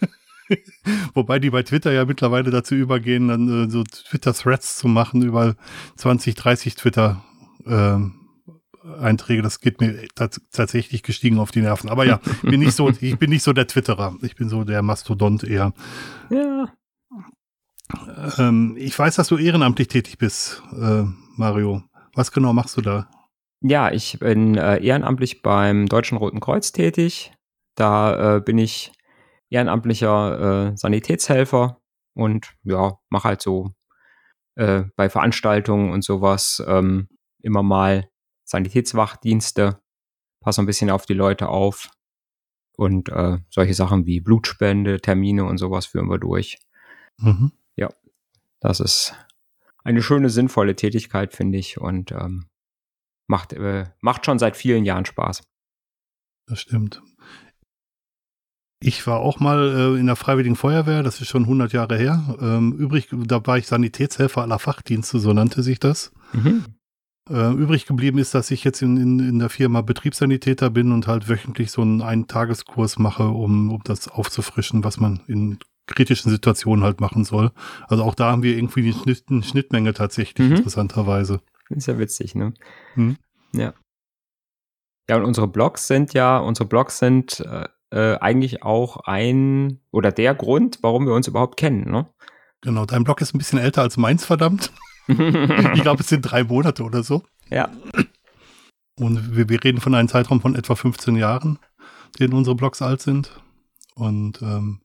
Wobei 1.14 1.38
die 1.38 1.50
bei 1.50 1.62
Twitter 1.62 1.90
ja 1.92 2.04
mittlerweile 2.04 2.50
dazu 2.50 2.74
übergehen, 2.74 3.28
dann 3.28 3.64
äh, 3.64 3.70
so 3.70 3.82
Twitter-Threads 3.82 4.76
zu 4.76 4.88
machen, 4.88 5.22
über 5.22 5.56
20, 5.96 6.34
30 6.34 6.74
Twitter. 6.74 7.24
Äh, 7.64 7.98
Einträge, 9.00 9.42
das 9.42 9.58
geht 9.58 9.80
mir 9.80 10.06
tatsächlich 10.14 11.02
gestiegen 11.02 11.40
auf 11.40 11.50
die 11.50 11.60
Nerven. 11.60 11.90
Aber 11.90 12.04
ja, 12.04 12.20
bin 12.42 12.60
nicht 12.60 12.74
so, 12.74 12.88
ich 12.88 13.18
bin 13.18 13.30
nicht 13.30 13.42
so 13.42 13.52
der 13.52 13.66
Twitterer. 13.66 14.16
Ich 14.22 14.36
bin 14.36 14.48
so 14.48 14.62
der 14.62 14.82
Mastodont 14.82 15.42
eher. 15.42 15.72
Ja. 16.30 16.72
Ähm, 18.38 18.76
ich 18.78 18.96
weiß, 18.96 19.16
dass 19.16 19.28
du 19.28 19.38
ehrenamtlich 19.38 19.88
tätig 19.88 20.18
bist, 20.18 20.62
äh, 20.80 21.04
Mario. 21.36 21.82
Was 22.14 22.30
genau 22.30 22.52
machst 22.52 22.76
du 22.76 22.80
da? 22.80 23.08
Ja, 23.60 23.90
ich 23.90 24.18
bin 24.18 24.56
äh, 24.56 24.78
ehrenamtlich 24.78 25.42
beim 25.42 25.86
Deutschen 25.86 26.18
Roten 26.18 26.40
Kreuz 26.40 26.72
tätig. 26.72 27.32
Da 27.74 28.36
äh, 28.36 28.40
bin 28.40 28.58
ich 28.58 28.92
ehrenamtlicher 29.50 30.70
äh, 30.72 30.76
Sanitätshelfer 30.76 31.80
und 32.14 32.54
ja, 32.64 32.98
mache 33.08 33.28
halt 33.28 33.42
so 33.42 33.72
äh, 34.56 34.84
bei 34.96 35.08
Veranstaltungen 35.08 35.92
und 35.92 36.04
sowas 36.04 36.62
ähm, 36.66 37.08
immer 37.42 37.62
mal 37.62 38.08
Sanitätswachdienste, 38.44 39.80
passe 40.40 40.62
ein 40.62 40.66
bisschen 40.66 40.90
auf 40.90 41.06
die 41.06 41.14
Leute 41.14 41.48
auf 41.48 41.90
und 42.76 43.08
äh, 43.08 43.38
solche 43.50 43.74
Sachen 43.74 44.06
wie 44.06 44.20
Blutspende, 44.20 45.00
Termine 45.00 45.44
und 45.44 45.58
sowas 45.58 45.86
führen 45.86 46.08
wir 46.08 46.18
durch. 46.18 46.58
Mhm. 47.18 47.52
Ja, 47.76 47.90
das 48.60 48.80
ist 48.80 49.14
eine 49.84 50.02
schöne, 50.02 50.30
sinnvolle 50.30 50.76
Tätigkeit, 50.76 51.32
finde 51.32 51.58
ich 51.58 51.78
und 51.78 52.12
ähm, 52.12 52.46
macht, 53.26 53.52
äh, 53.52 53.86
macht 54.00 54.26
schon 54.26 54.38
seit 54.38 54.56
vielen 54.56 54.84
Jahren 54.84 55.04
Spaß. 55.04 55.42
Das 56.48 56.60
stimmt. 56.60 57.02
Ich 58.78 59.06
war 59.06 59.20
auch 59.20 59.40
mal 59.40 59.94
äh, 59.96 59.98
in 59.98 60.06
der 60.06 60.16
Freiwilligen 60.16 60.56
Feuerwehr, 60.56 61.02
das 61.02 61.20
ist 61.20 61.28
schon 61.28 61.44
100 61.44 61.72
Jahre 61.72 61.96
her. 61.96 62.36
Ähm, 62.40 62.72
übrig, 62.72 63.08
da 63.10 63.44
war 63.46 63.58
ich 63.58 63.66
Sanitätshelfer 63.66 64.42
aller 64.42 64.58
Fachdienste, 64.58 65.18
so 65.18 65.32
nannte 65.32 65.62
sich 65.62 65.80
das. 65.80 66.12
Mhm. 66.32 66.64
Äh, 67.28 67.52
übrig 67.54 67.86
geblieben 67.86 68.18
ist, 68.18 68.34
dass 68.34 68.50
ich 68.50 68.62
jetzt 68.62 68.82
in, 68.82 68.96
in, 68.96 69.18
in 69.18 69.38
der 69.38 69.48
Firma 69.48 69.80
Betriebssanitäter 69.80 70.70
bin 70.70 70.92
und 70.92 71.06
halt 71.06 71.28
wöchentlich 71.28 71.72
so 71.72 71.82
einen, 71.82 72.02
einen 72.02 72.28
Tageskurs 72.28 72.98
mache, 72.98 73.26
um, 73.28 73.72
um 73.72 73.80
das 73.82 74.08
aufzufrischen, 74.08 74.84
was 74.84 75.00
man 75.00 75.20
in 75.26 75.58
kritischen 75.86 76.30
Situationen 76.30 76.84
halt 76.84 77.00
machen 77.00 77.24
soll. 77.24 77.52
Also 77.88 78.04
auch 78.04 78.14
da 78.14 78.30
haben 78.30 78.42
wir 78.42 78.56
irgendwie 78.56 78.82
die 78.82 78.92
Schnitt, 78.92 79.24
eine 79.30 79.42
Schnittmenge 79.42 79.94
tatsächlich, 79.94 80.48
mhm. 80.48 80.56
interessanterweise. 80.56 81.40
Ist 81.70 81.86
ja 81.86 81.98
witzig, 81.98 82.34
ne? 82.34 82.54
Mhm. 82.94 83.16
Ja. 83.52 83.74
Ja, 85.08 85.16
und 85.16 85.24
unsere 85.24 85.48
Blogs 85.48 85.86
sind 85.86 86.14
ja, 86.14 86.38
unsere 86.38 86.68
Blogs 86.68 86.98
sind 86.98 87.40
äh, 87.40 87.68
äh, 87.90 88.18
eigentlich 88.18 88.62
auch 88.62 88.98
ein 89.04 89.80
oder 89.92 90.10
der 90.10 90.34
Grund, 90.34 90.78
warum 90.82 91.06
wir 91.06 91.14
uns 91.14 91.28
überhaupt 91.28 91.56
kennen, 91.56 91.90
ne? 91.90 92.08
Genau, 92.60 92.84
dein 92.86 93.04
Blog 93.04 93.20
ist 93.20 93.34
ein 93.34 93.38
bisschen 93.38 93.58
älter 93.58 93.82
als 93.82 93.96
meins, 93.96 94.24
verdammt. 94.24 94.72
ich 95.06 95.82
glaube, 95.82 96.00
es 96.00 96.08
sind 96.08 96.22
drei 96.22 96.42
Monate 96.42 96.82
oder 96.82 97.02
so. 97.02 97.22
Ja. 97.48 97.70
Und 98.98 99.36
wir, 99.36 99.48
wir 99.48 99.62
reden 99.62 99.80
von 99.80 99.94
einem 99.94 100.08
Zeitraum 100.08 100.40
von 100.40 100.56
etwa 100.56 100.74
15 100.74 101.16
Jahren, 101.16 101.58
den 102.18 102.32
unsere 102.32 102.56
Blogs 102.56 102.82
alt 102.82 103.02
sind. 103.02 103.40
Und 103.94 104.42
ähm, 104.42 104.80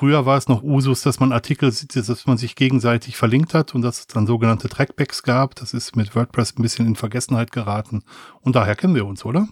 früher 0.00 0.24
war 0.24 0.38
es 0.38 0.48
noch 0.48 0.62
Usus, 0.62 1.02
dass 1.02 1.20
man 1.20 1.30
Artikel, 1.30 1.70
dass 1.70 2.26
man 2.26 2.38
sich 2.38 2.56
gegenseitig 2.56 3.18
verlinkt 3.18 3.52
hat 3.52 3.74
und 3.74 3.82
dass 3.82 4.00
es 4.00 4.06
dann 4.06 4.26
sogenannte 4.26 4.70
Trackbacks 4.70 5.22
gab. 5.22 5.54
Das 5.56 5.74
ist 5.74 5.94
mit 5.94 6.16
WordPress 6.16 6.56
ein 6.56 6.62
bisschen 6.62 6.86
in 6.86 6.96
Vergessenheit 6.96 7.52
geraten. 7.52 8.02
Und 8.40 8.56
daher 8.56 8.76
kennen 8.76 8.94
wir 8.94 9.04
uns, 9.04 9.26
oder? 9.26 9.46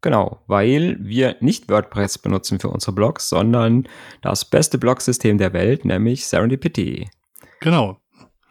Genau, 0.00 0.40
weil 0.48 0.96
wir 1.00 1.36
nicht 1.38 1.70
WordPress 1.70 2.18
benutzen 2.18 2.58
für 2.58 2.68
unsere 2.68 2.92
Blogs, 2.92 3.28
sondern 3.28 3.86
das 4.22 4.44
beste 4.44 4.76
Blogsystem 4.76 5.38
der 5.38 5.52
Welt, 5.52 5.84
nämlich 5.84 6.26
Serendipity. 6.26 7.08
Genau. 7.60 8.00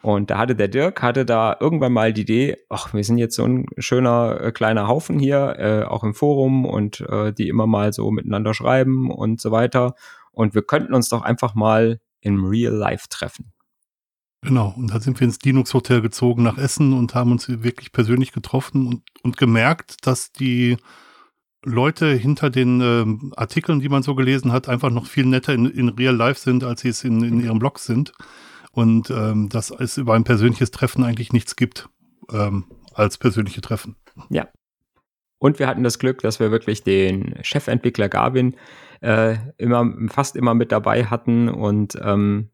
Und 0.02 0.30
da 0.30 0.38
hatte 0.38 0.56
der 0.56 0.68
Dirk, 0.68 1.02
hatte 1.02 1.26
da 1.26 1.54
irgendwann 1.60 1.92
mal 1.92 2.14
die 2.14 2.22
Idee, 2.22 2.56
ach, 2.70 2.94
wir 2.94 3.04
sind 3.04 3.18
jetzt 3.18 3.36
so 3.36 3.44
ein 3.44 3.66
schöner 3.76 4.40
äh, 4.40 4.52
kleiner 4.52 4.88
Haufen 4.88 5.18
hier, 5.18 5.56
äh, 5.58 5.82
auch 5.84 6.02
im 6.02 6.14
Forum 6.14 6.64
und 6.64 7.00
äh, 7.10 7.34
die 7.34 7.48
immer 7.48 7.66
mal 7.66 7.92
so 7.92 8.10
miteinander 8.10 8.54
schreiben 8.54 9.10
und 9.10 9.42
so 9.42 9.50
weiter. 9.50 9.94
Und 10.32 10.54
wir 10.54 10.62
könnten 10.62 10.94
uns 10.94 11.08
doch 11.08 11.22
einfach 11.22 11.54
mal 11.54 12.00
im 12.20 12.44
Real 12.44 12.74
Life 12.74 13.08
treffen. 13.08 13.52
Genau, 14.42 14.72
und 14.76 14.90
da 14.90 15.00
sind 15.00 15.20
wir 15.20 15.26
ins 15.26 15.40
Linux 15.42 15.74
Hotel 15.74 16.00
gezogen 16.00 16.42
nach 16.42 16.56
Essen 16.56 16.94
und 16.94 17.14
haben 17.14 17.32
uns 17.32 17.48
wirklich 17.48 17.92
persönlich 17.92 18.32
getroffen 18.32 18.86
und, 18.86 19.02
und 19.22 19.36
gemerkt, 19.36 20.06
dass 20.06 20.32
die 20.32 20.78
Leute 21.62 22.14
hinter 22.14 22.48
den 22.48 22.80
ähm, 22.80 23.34
Artikeln, 23.36 23.80
die 23.80 23.90
man 23.90 24.02
so 24.02 24.14
gelesen 24.14 24.50
hat, 24.50 24.68
einfach 24.68 24.90
noch 24.90 25.06
viel 25.06 25.26
netter 25.26 25.52
in, 25.52 25.66
in 25.66 25.90
Real 25.90 26.16
Life 26.16 26.40
sind, 26.40 26.64
als 26.64 26.80
sie 26.80 26.88
es 26.88 27.04
in, 27.04 27.22
in 27.22 27.40
ihrem 27.40 27.58
Blog 27.58 27.78
sind. 27.78 28.12
Und 28.72 29.10
ähm, 29.10 29.48
dass 29.50 29.70
es 29.70 29.98
über 29.98 30.14
ein 30.14 30.24
persönliches 30.24 30.70
Treffen 30.70 31.04
eigentlich 31.04 31.32
nichts 31.32 31.56
gibt 31.56 31.88
ähm, 32.32 32.64
als 32.94 33.18
persönliche 33.18 33.60
Treffen. 33.60 33.96
Ja. 34.30 34.48
Und 35.38 35.58
wir 35.58 35.66
hatten 35.66 35.82
das 35.82 35.98
Glück, 35.98 36.20
dass 36.20 36.40
wir 36.40 36.50
wirklich 36.50 36.82
den 36.82 37.34
Chefentwickler 37.42 38.08
Gavin 38.08 38.56
äh, 39.00 39.36
immer, 39.56 39.90
fast 40.08 40.36
immer 40.36 40.54
mit 40.54 40.72
dabei 40.72 41.04
hatten 41.04 41.48
und 41.48 41.98
ähm, 42.02 42.50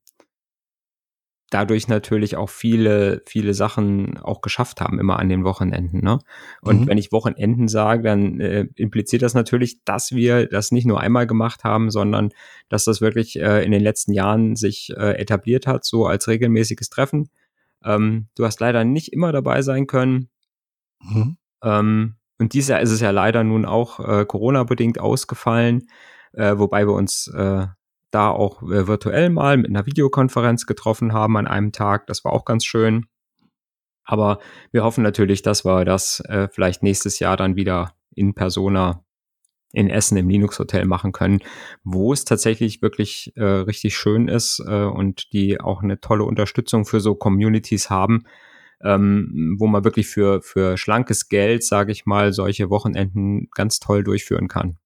dadurch 1.50 1.87
natürlich 1.87 2.37
auch 2.37 2.50
viele, 2.50 3.23
viele 3.25 3.55
Sachen 3.55 4.19
auch 4.19 4.41
geschafft 4.41 4.81
haben, 4.81 4.99
immer 4.99 5.19
an 5.19 5.29
den 5.29 5.45
Wochenenden. 5.45 6.03
Ne? 6.03 6.19
Und 6.61 6.83
mhm. 6.83 6.87
wenn 6.88 6.99
ich 6.99 7.12
Wochenenden 7.12 7.69
sage, 7.69 8.03
dann 8.03 8.41
äh, 8.41 8.67
impliziert 8.75 9.23
das 9.23 9.35
natürlich, 9.35 9.85
dass 9.85 10.12
wir 10.12 10.47
das 10.49 10.73
nicht 10.73 10.87
nur 10.87 11.00
einmal 11.00 11.26
gemacht 11.26 11.62
haben, 11.62 11.91
sondern 11.91 12.31
dass 12.69 12.85
das 12.85 13.00
wirklich 13.00 13.38
äh, 13.38 13.65
in 13.65 13.71
den 13.71 13.83
letzten 13.83 14.12
Jahren 14.12 14.57
sich 14.57 14.93
äh, 14.97 15.19
etabliert 15.19 15.67
hat, 15.67 15.85
so 15.85 16.07
als 16.07 16.26
regelmäßiges 16.26 16.91
Treffen. 16.91 17.31
Ähm, 17.85 18.26
du 18.35 18.45
hast 18.45 18.61
leider 18.61 18.85
nicht 18.85 19.12
immer 19.12 19.31
dabei 19.31 19.62
sein 19.62 19.87
können. 19.87 20.29
Mhm. 21.00 21.37
Ähm, 21.62 22.15
und 22.38 22.53
dieses 22.53 22.69
Jahr 22.69 22.81
ist 22.81 22.91
es 22.91 23.00
ja 23.00 23.12
leider 23.12 23.45
nun 23.45 23.65
auch 23.65 24.00
äh, 24.00 24.25
Corona-bedingt 24.26 24.99
ausgefallen, 24.99 25.87
äh, 26.37 26.59
wobei 26.59 26.87
wir 26.87 26.95
uns 26.95 27.28
äh, 27.28 27.66
da 28.11 28.31
auch 28.31 28.62
äh, 28.62 28.87
virtuell 28.87 29.31
mal 29.31 29.57
mit 29.57 29.69
einer 29.69 29.87
Videokonferenz 29.87 30.66
getroffen 30.66 31.12
haben 31.12 31.37
an 31.37 31.47
einem 31.47 31.73
Tag. 31.73 32.07
Das 32.07 32.25
war 32.25 32.33
auch 32.33 32.45
ganz 32.45 32.64
schön. 32.64 33.07
Aber 34.05 34.38
wir 34.71 34.85
hoffen 34.85 35.02
natürlich, 35.02 35.43
dass 35.43 35.64
wir 35.64 35.85
das 35.85 36.21
äh, 36.21 36.49
vielleicht 36.50 36.83
nächstes 36.83 37.19
Jahr 37.19 37.37
dann 37.37 37.57
wieder 37.57 37.95
in 38.14 38.35
Persona 38.35 39.02
in 39.73 39.90
Essen 39.90 40.16
im 40.16 40.28
Linux 40.28 40.59
Hotel 40.59 40.87
machen 40.87 41.12
können, 41.12 41.40
wo 41.85 42.12
es 42.12 42.25
tatsächlich 42.25 42.81
wirklich 42.81 43.33
äh, 43.37 43.45
richtig 43.45 43.97
schön 43.97 44.28
ist 44.28 44.62
äh, 44.66 44.85
und 44.85 45.33
die 45.33 45.61
auch 45.61 45.83
eine 45.83 46.00
tolle 46.00 46.25
Unterstützung 46.25 46.87
für 46.87 47.00
so 47.00 47.14
Communities 47.14 47.90
haben, 47.90 48.25
ähm, 48.83 49.57
wo 49.59 49.66
man 49.66 49.85
wirklich 49.85 50.07
für 50.07 50.40
für 50.40 50.78
schlankes 50.78 51.28
Geld, 51.28 51.64
sage 51.64 51.93
ich 51.93 52.07
mal, 52.07 52.33
solche 52.33 52.71
Wochenenden 52.71 53.49
ganz 53.55 53.81
toll 53.81 54.05
durchführen 54.05 54.49
kann. 54.49 54.78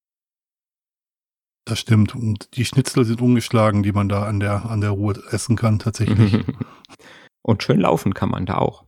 Das 1.65 1.79
stimmt. 1.79 2.15
Und 2.15 2.57
die 2.57 2.65
Schnitzel 2.65 3.05
sind 3.05 3.21
ungeschlagen, 3.21 3.83
die 3.83 3.93
man 3.93 4.09
da 4.09 4.25
an 4.25 4.41
der, 4.41 4.67
an 4.67 4.81
der 4.81 4.91
Ruhe 4.91 5.23
essen 5.31 5.57
kann, 5.57 5.79
tatsächlich. 5.79 6.45
Und 7.43 7.63
schön 7.63 7.81
laufen 7.81 8.15
kann 8.15 8.31
man 8.31 8.47
da 8.47 8.59
auch. 8.59 8.85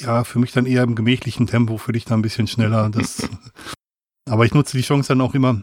Ja, 0.00 0.24
für 0.24 0.38
mich 0.38 0.52
dann 0.52 0.66
eher 0.66 0.82
im 0.82 0.94
gemächlichen 0.94 1.46
Tempo, 1.46 1.78
für 1.78 1.92
dich 1.92 2.04
dann 2.04 2.20
ein 2.20 2.22
bisschen 2.22 2.46
schneller. 2.46 2.90
Das, 2.90 3.28
aber 4.28 4.44
ich 4.44 4.54
nutze 4.54 4.76
die 4.76 4.82
Chance 4.82 5.08
dann 5.08 5.20
auch 5.20 5.34
immer. 5.34 5.62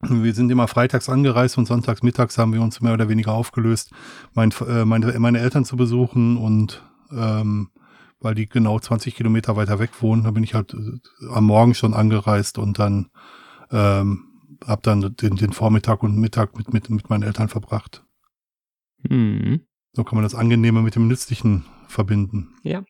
Wir 0.00 0.32
sind 0.32 0.50
immer 0.50 0.68
freitags 0.68 1.08
angereist 1.08 1.58
und 1.58 1.66
sonntags 1.66 2.04
mittags 2.04 2.38
haben 2.38 2.52
wir 2.52 2.62
uns 2.62 2.80
mehr 2.80 2.92
oder 2.92 3.08
weniger 3.08 3.32
aufgelöst, 3.32 3.90
mein, 4.32 4.52
äh, 4.68 4.84
meine, 4.84 5.18
meine 5.18 5.40
Eltern 5.40 5.64
zu 5.64 5.76
besuchen 5.76 6.36
und 6.36 6.84
ähm, 7.10 7.70
weil 8.20 8.36
die 8.36 8.48
genau 8.48 8.78
20 8.78 9.16
Kilometer 9.16 9.56
weiter 9.56 9.80
weg 9.80 9.90
wohnen, 10.00 10.22
da 10.22 10.30
bin 10.30 10.44
ich 10.44 10.54
halt 10.54 10.72
äh, 10.74 11.28
am 11.32 11.46
Morgen 11.46 11.74
schon 11.74 11.94
angereist 11.94 12.58
und 12.58 12.78
dann 12.78 13.10
ähm, 13.72 14.28
habe 14.64 14.82
dann 14.82 15.14
den, 15.16 15.36
den 15.36 15.52
Vormittag 15.52 16.02
und 16.02 16.16
Mittag 16.16 16.56
mit, 16.56 16.72
mit, 16.72 16.90
mit 16.90 17.10
meinen 17.10 17.22
Eltern 17.22 17.48
verbracht. 17.48 18.04
Mhm. 19.02 19.60
So 19.92 20.04
kann 20.04 20.16
man 20.16 20.24
das 20.24 20.34
Angenehme 20.34 20.82
mit 20.82 20.94
dem 20.94 21.08
Nützlichen 21.08 21.64
verbinden. 21.88 22.54
Ja. 22.62 22.84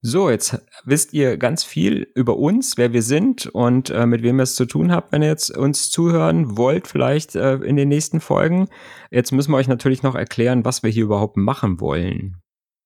So, 0.00 0.30
jetzt 0.30 0.64
wisst 0.84 1.12
ihr 1.12 1.36
ganz 1.38 1.64
viel 1.64 2.06
über 2.14 2.36
uns, 2.36 2.76
wer 2.76 2.92
wir 2.92 3.02
sind 3.02 3.46
und 3.46 3.90
äh, 3.90 4.06
mit 4.06 4.22
wem 4.22 4.38
ihr 4.38 4.44
es 4.44 4.54
zu 4.54 4.64
tun 4.64 4.92
habt, 4.92 5.10
wenn 5.10 5.22
ihr 5.22 5.28
jetzt 5.28 5.56
uns 5.56 5.90
zuhören 5.90 6.56
wollt, 6.56 6.86
vielleicht 6.86 7.34
äh, 7.34 7.56
in 7.56 7.74
den 7.74 7.88
nächsten 7.88 8.20
Folgen. 8.20 8.68
Jetzt 9.10 9.32
müssen 9.32 9.50
wir 9.50 9.56
euch 9.56 9.66
natürlich 9.66 10.04
noch 10.04 10.14
erklären, 10.14 10.64
was 10.64 10.84
wir 10.84 10.90
hier 10.90 11.02
überhaupt 11.02 11.36
machen 11.36 11.80
wollen. 11.80 12.36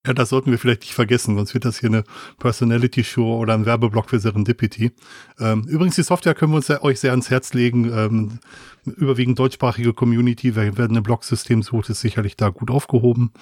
Ja, 0.05 0.15
das 0.15 0.31
sollten 0.31 0.51
wir 0.51 0.59
vielleicht 0.59 0.81
nicht 0.81 0.95
vergessen, 0.95 1.37
sonst 1.37 1.55
wird 1.55 1.65
das 1.65 1.79
hier 1.79 1.89
eine 1.89 2.03
Personality-Show 2.39 3.37
oder 3.37 3.55
ein 3.55 3.67
Werbeblock 3.67 4.11
für 4.11 4.19
Serendipity. 4.19 4.91
Ähm, 5.39 5.63
übrigens, 5.69 5.95
die 5.95 6.03
Software 6.03 6.35
können 6.35 6.51
wir 6.51 6.57
uns 6.57 6.69
euch 6.71 6.99
sehr 6.99 7.13
ans 7.13 7.31
Herz 7.31 7.55
legen. 7.55 7.89
Ähm, 7.93 8.41
überwiegend 8.85 9.39
deutschsprachige 9.39 9.95
Community, 9.95 10.57
wer, 10.57 10.77
wer 10.77 10.87
ein 10.87 11.01
Blogsystem 11.05 11.63
sucht, 11.63 11.89
ist 11.89 12.01
sicherlich 12.01 12.37
da 12.37 12.49
gut 12.49 12.73
aufgehoben. 12.73 13.33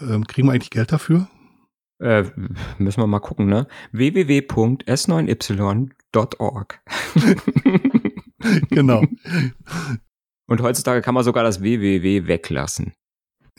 Ähm, 0.00 0.26
kriegen 0.26 0.48
wir 0.48 0.54
eigentlich 0.54 0.70
Geld 0.70 0.90
dafür? 0.90 1.28
Äh, 2.00 2.24
müssen 2.78 3.00
wir 3.00 3.06
mal 3.06 3.20
gucken, 3.20 3.46
ne? 3.46 3.68
www.s9y.org 3.92 6.80
Genau. 8.70 9.04
Und 10.46 10.62
heutzutage 10.62 11.02
kann 11.02 11.14
man 11.14 11.22
sogar 11.22 11.44
das 11.44 11.60
www 11.60 12.26
weglassen. 12.26 12.94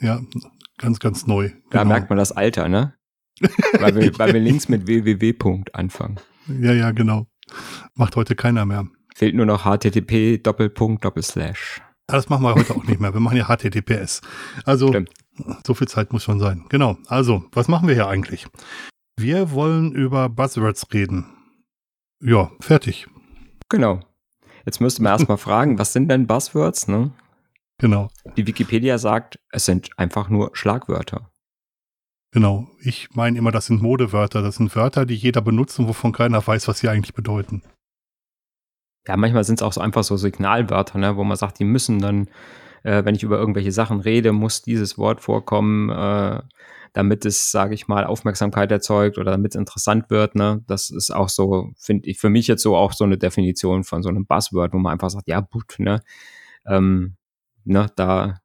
Ja, 0.00 0.20
Ganz, 0.80 0.98
ganz 0.98 1.26
neu. 1.26 1.50
Da 1.70 1.82
genau. 1.82 1.92
merkt 1.94 2.08
man 2.08 2.18
das 2.18 2.32
Alter, 2.32 2.68
ne? 2.68 2.94
weil, 3.78 3.94
wir, 3.94 4.12
weil 4.18 4.32
wir 4.32 4.40
links 4.40 4.68
mit 4.68 4.86
www. 4.86 5.62
anfangen. 5.74 6.18
Ja, 6.48 6.72
ja, 6.72 6.90
genau. 6.92 7.26
Macht 7.94 8.16
heute 8.16 8.34
keiner 8.34 8.64
mehr. 8.64 8.86
Fehlt 9.14 9.34
nur 9.34 9.44
noch 9.44 9.64
http 9.66 10.42
Doppelpunkt 10.42 11.04
Doppelslash. 11.04 11.82
Das 12.06 12.28
machen 12.30 12.42
wir 12.42 12.54
heute 12.54 12.74
auch 12.74 12.84
nicht 12.84 12.98
mehr. 12.98 13.12
Wir 13.12 13.20
machen 13.20 13.36
ja 13.36 13.44
HTTPS. 13.44 14.22
Also 14.64 14.88
Stimmt. 14.88 15.10
so 15.66 15.74
viel 15.74 15.86
Zeit 15.86 16.12
muss 16.12 16.24
schon 16.24 16.40
sein. 16.40 16.64
Genau. 16.70 16.96
Also, 17.08 17.44
was 17.52 17.68
machen 17.68 17.86
wir 17.86 17.94
hier 17.94 18.08
eigentlich? 18.08 18.46
Wir 19.18 19.50
wollen 19.50 19.92
über 19.92 20.30
Buzzwords 20.30 20.86
reden. 20.94 21.26
Ja, 22.22 22.50
fertig. 22.60 23.06
Genau. 23.68 24.00
Jetzt 24.64 24.80
müssten 24.80 25.02
wir 25.02 25.10
erstmal 25.10 25.36
fragen, 25.36 25.78
was 25.78 25.92
sind 25.92 26.08
denn 26.08 26.26
Buzzwords, 26.26 26.88
ne? 26.88 27.12
Genau. 27.80 28.10
Die 28.36 28.46
Wikipedia 28.46 28.98
sagt, 28.98 29.40
es 29.50 29.64
sind 29.64 29.90
einfach 29.96 30.28
nur 30.28 30.50
Schlagwörter. 30.52 31.30
Genau. 32.32 32.68
Ich 32.80 33.08
meine 33.14 33.38
immer, 33.38 33.50
das 33.50 33.66
sind 33.66 33.82
Modewörter. 33.82 34.42
Das 34.42 34.56
sind 34.56 34.74
Wörter, 34.76 35.06
die 35.06 35.16
jeder 35.16 35.40
benutzt 35.40 35.78
und 35.78 35.88
wovon 35.88 36.12
keiner 36.12 36.46
weiß, 36.46 36.68
was 36.68 36.78
sie 36.78 36.88
eigentlich 36.88 37.14
bedeuten. 37.14 37.62
Ja, 39.08 39.16
manchmal 39.16 39.44
sind 39.44 39.60
es 39.60 39.62
auch 39.62 39.72
so 39.72 39.80
einfach 39.80 40.04
so 40.04 40.16
Signalwörter, 40.16 40.98
ne, 40.98 41.16
wo 41.16 41.24
man 41.24 41.36
sagt, 41.36 41.58
die 41.58 41.64
müssen 41.64 42.00
dann, 42.00 42.28
äh, 42.82 43.04
wenn 43.04 43.14
ich 43.14 43.22
über 43.22 43.38
irgendwelche 43.38 43.72
Sachen 43.72 44.00
rede, 44.00 44.32
muss 44.32 44.62
dieses 44.62 44.98
Wort 44.98 45.22
vorkommen, 45.22 45.88
äh, 45.88 46.42
damit 46.92 47.24
es, 47.24 47.50
sage 47.50 47.74
ich 47.74 47.88
mal, 47.88 48.04
Aufmerksamkeit 48.04 48.70
erzeugt 48.70 49.16
oder 49.16 49.30
damit 49.30 49.54
es 49.54 49.58
interessant 49.58 50.10
wird. 50.10 50.34
Ne? 50.34 50.62
Das 50.66 50.90
ist 50.90 51.10
auch 51.10 51.30
so, 51.30 51.70
finde 51.78 52.08
ich, 52.08 52.18
für 52.18 52.28
mich 52.28 52.46
jetzt 52.46 52.62
so 52.62 52.76
auch 52.76 52.92
so 52.92 53.04
eine 53.04 53.16
Definition 53.16 53.84
von 53.84 54.02
so 54.02 54.10
einem 54.10 54.26
Buzzword, 54.26 54.74
wo 54.74 54.78
man 54.78 54.92
einfach 54.92 55.10
sagt, 55.10 55.28
ja, 55.28 55.40
gut, 55.40 55.76
ne, 55.78 56.02
ähm, 56.66 57.16
ne, 57.64 57.90
da 57.96 58.40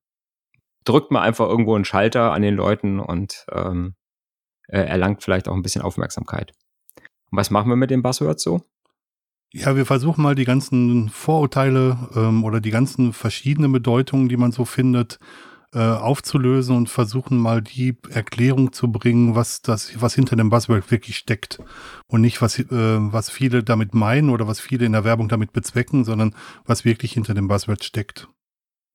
drückt 0.84 1.12
man 1.12 1.24
einfach 1.24 1.48
irgendwo 1.48 1.76
einen 1.76 1.86
Schalter 1.86 2.32
an 2.32 2.42
den 2.42 2.56
Leuten 2.56 3.00
und 3.00 3.46
ähm, 3.52 3.96
äh, 4.68 4.80
erlangt 4.80 5.24
vielleicht 5.24 5.48
auch 5.48 5.56
ein 5.56 5.64
bisschen 5.64 5.82
Aufmerksamkeit. 5.82 6.54
Und 7.32 7.38
was 7.38 7.52
machen 7.52 7.70
wir 7.70 7.76
mit 7.76 7.92
dem 7.92 8.04
Buzzword 8.04 8.40
so? 8.40 8.62
Ja, 9.52 9.76
wir 9.76 9.86
versuchen 9.86 10.22
mal 10.22 10.36
die 10.36 10.46
ganzen 10.46 11.10
Vorurteile 11.10 12.10
ähm, 12.16 12.44
oder 12.44 12.60
die 12.60 12.72
ganzen 12.72 13.14
verschiedenen 13.14 13.72
Bedeutungen, 13.72 14.28
die 14.28 14.38
man 14.38 14.52
so 14.52 14.66
findet, 14.66 15.18
äh, 15.74 15.80
aufzulösen 15.80 16.76
und 16.76 16.90
versuchen 16.90 17.38
mal 17.38 17.62
die 17.62 17.98
Erklärung 18.10 18.74
zu 18.74 18.92
bringen, 18.92 19.36
was 19.36 19.62
das, 19.62 20.02
was 20.02 20.16
hinter 20.16 20.36
dem 20.36 20.50
Buzzword 20.50 20.90
wirklich 20.92 21.18
steckt. 21.18 21.60
Und 22.08 22.22
nicht, 22.22 22.42
was, 22.42 22.60
äh, 22.60 22.68
was 22.70 23.30
viele 23.30 23.64
damit 23.64 23.94
meinen 23.94 24.30
oder 24.30 24.48
was 24.48 24.60
viele 24.60 24.86
in 24.86 24.94
der 24.94 25.04
Werbung 25.04 25.30
damit 25.30 25.54
bezwecken, 25.54 26.04
sondern 26.04 26.36
was 26.66 26.86
wirklich 26.86 27.14
hinter 27.14 27.34
dem 27.34 27.48
Buzzword 27.48 27.84
steckt. 27.84 28.28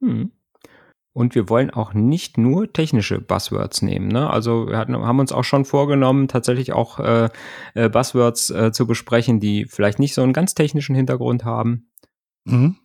Hm. 0.01 0.33
Und 1.13 1.35
wir 1.35 1.49
wollen 1.49 1.71
auch 1.71 1.93
nicht 1.93 2.39
nur 2.39 2.73
technische 2.73 3.21
Buzzwords 3.21 3.83
nehmen. 3.83 4.09
Ne? 4.09 4.31
Also 4.31 4.69
wir 4.69 4.79
hatten, 4.79 4.95
haben 4.97 5.19
uns 5.19 5.33
auch 5.33 5.43
schon 5.43 5.65
vorgenommen, 5.65 6.29
tatsächlich 6.29 6.73
auch 6.73 7.01
äh, 7.01 7.29
äh, 7.75 7.89
Buzzwords 7.89 8.51
äh, 8.51 8.71
zu 8.73 8.87
besprechen, 8.87 9.41
die 9.41 9.67
vielleicht 9.67 9.99
nicht 9.99 10.15
so 10.15 10.23
einen 10.23 10.33
ganz 10.33 10.55
technischen 10.55 10.95
Hintergrund 10.95 11.45
haben. 11.45 11.91
Mhm. 12.45 12.77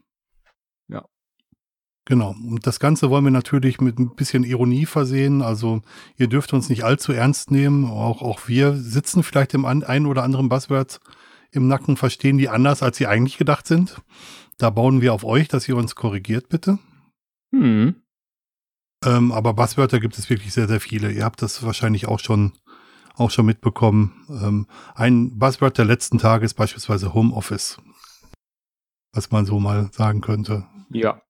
Ja. 0.88 1.06
Genau. 2.06 2.32
Und 2.32 2.66
das 2.66 2.80
Ganze 2.80 3.12
wollen 3.12 3.26
wir 3.26 3.32
natürlich 3.32 3.80
mit 3.80 4.00
ein 4.00 4.16
bisschen 4.16 4.44
Ironie 4.44 4.88
versehen. 4.88 5.44
Also 5.44 5.84
ihr 6.18 6.28
dürft 6.28 6.52
uns 6.54 6.68
nicht 6.68 6.84
allzu 6.84 7.12
ernst 7.12 7.52
nehmen. 7.52 7.86
Auch, 7.86 8.24
auch 8.24 8.48
wir 8.48 8.74
sitzen 8.74 9.22
vielleicht 9.22 9.54
im 9.54 9.66
einen 9.66 10.08
oder 10.08 10.24
anderen 10.24 10.50
Buzzwords 10.50 11.00
im 11.52 11.68
Nacken, 11.68 11.96
verstehen 11.96 12.40
die 12.40 12.50
anders, 12.50 12.82
als 12.82 12.98
sie 12.98 13.06
eigentlich 13.06 13.38
gedacht 13.38 13.68
sind. 13.68 14.02
Da 14.58 14.72
bauen 14.72 15.02
wir 15.02 15.14
auf 15.14 15.24
euch, 15.24 15.48
dass 15.48 15.70
ihr 15.70 15.78
uns 15.78 15.96
korrigiert, 15.96 16.50
bitte. 16.50 16.80
Hm. 17.52 17.96
Ähm, 19.06 19.32
aber 19.32 19.54
Buzzwörter 19.54 20.00
gibt 20.00 20.18
es 20.18 20.30
wirklich 20.30 20.54
sehr, 20.54 20.68
sehr 20.68 20.80
viele. 20.80 21.12
Ihr 21.12 21.24
habt 21.24 21.42
das 21.42 21.64
wahrscheinlich 21.64 22.08
auch 22.08 22.20
schon, 22.20 22.54
auch 23.16 23.32
schon 23.32 23.46
mitbekommen. 23.46 24.26
Ähm, 24.30 24.68
ein 24.96 25.38
Buzzword 25.38 25.78
der 25.78 25.86
letzten 25.86 26.18
Tage 26.18 26.46
ist 26.46 26.56
beispielsweise 26.56 27.14
Homeoffice. 27.14 27.78
Was 29.14 29.32
man 29.32 29.46
so 29.46 29.60
mal 29.60 29.90
sagen 29.92 30.22
könnte. 30.22 30.66
Ja. 30.90 31.22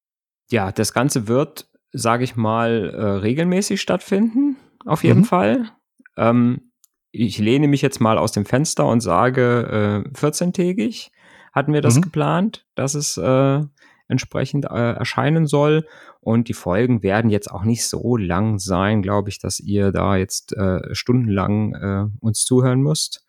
Ja, 0.51 0.71
das 0.71 0.93
Ganze 0.93 1.27
wird, 1.27 1.67
sage 1.91 2.23
ich 2.23 2.35
mal, 2.35 2.89
äh, 2.89 3.03
regelmäßig 3.03 3.81
stattfinden. 3.81 4.57
Auf 4.85 5.03
jeden 5.03 5.21
mhm. 5.21 5.25
Fall. 5.25 5.71
Ähm, 6.17 6.71
ich 7.11 7.37
lehne 7.39 7.67
mich 7.67 7.81
jetzt 7.81 7.99
mal 7.99 8.17
aus 8.17 8.31
dem 8.31 8.45
Fenster 8.45 8.85
und 8.85 9.01
sage 9.01 10.03
äh, 10.05 10.09
14-tägig 10.17 11.11
hatten 11.53 11.73
wir 11.73 11.81
das 11.81 11.95
mhm. 11.95 12.01
geplant, 12.01 12.65
dass 12.75 12.93
es 12.95 13.17
äh, 13.17 13.63
entsprechend 14.07 14.65
äh, 14.65 14.93
erscheinen 14.93 15.47
soll. 15.47 15.85
Und 16.19 16.47
die 16.47 16.53
Folgen 16.53 17.03
werden 17.03 17.29
jetzt 17.29 17.51
auch 17.51 17.63
nicht 17.63 17.87
so 17.87 18.17
lang 18.17 18.59
sein, 18.59 19.01
glaube 19.01 19.29
ich, 19.29 19.39
dass 19.39 19.59
ihr 19.59 19.91
da 19.91 20.15
jetzt 20.15 20.53
äh, 20.53 20.93
stundenlang 20.93 21.73
äh, 21.73 22.05
uns 22.19 22.43
zuhören 22.45 22.81
müsst. 22.81 23.25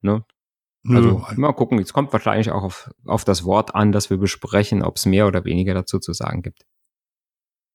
Ne? 0.00 0.24
Also 0.88 1.24
Nö. 1.30 1.40
mal 1.40 1.52
gucken, 1.52 1.78
es 1.78 1.92
kommt 1.92 2.12
wahrscheinlich 2.12 2.50
auch 2.50 2.64
auf, 2.64 2.90
auf 3.06 3.24
das 3.24 3.44
Wort 3.44 3.74
an, 3.74 3.92
das 3.92 4.10
wir 4.10 4.16
besprechen, 4.16 4.82
ob 4.82 4.96
es 4.96 5.06
mehr 5.06 5.28
oder 5.28 5.44
weniger 5.44 5.74
dazu 5.74 6.00
zu 6.00 6.12
sagen 6.12 6.42
gibt. 6.42 6.66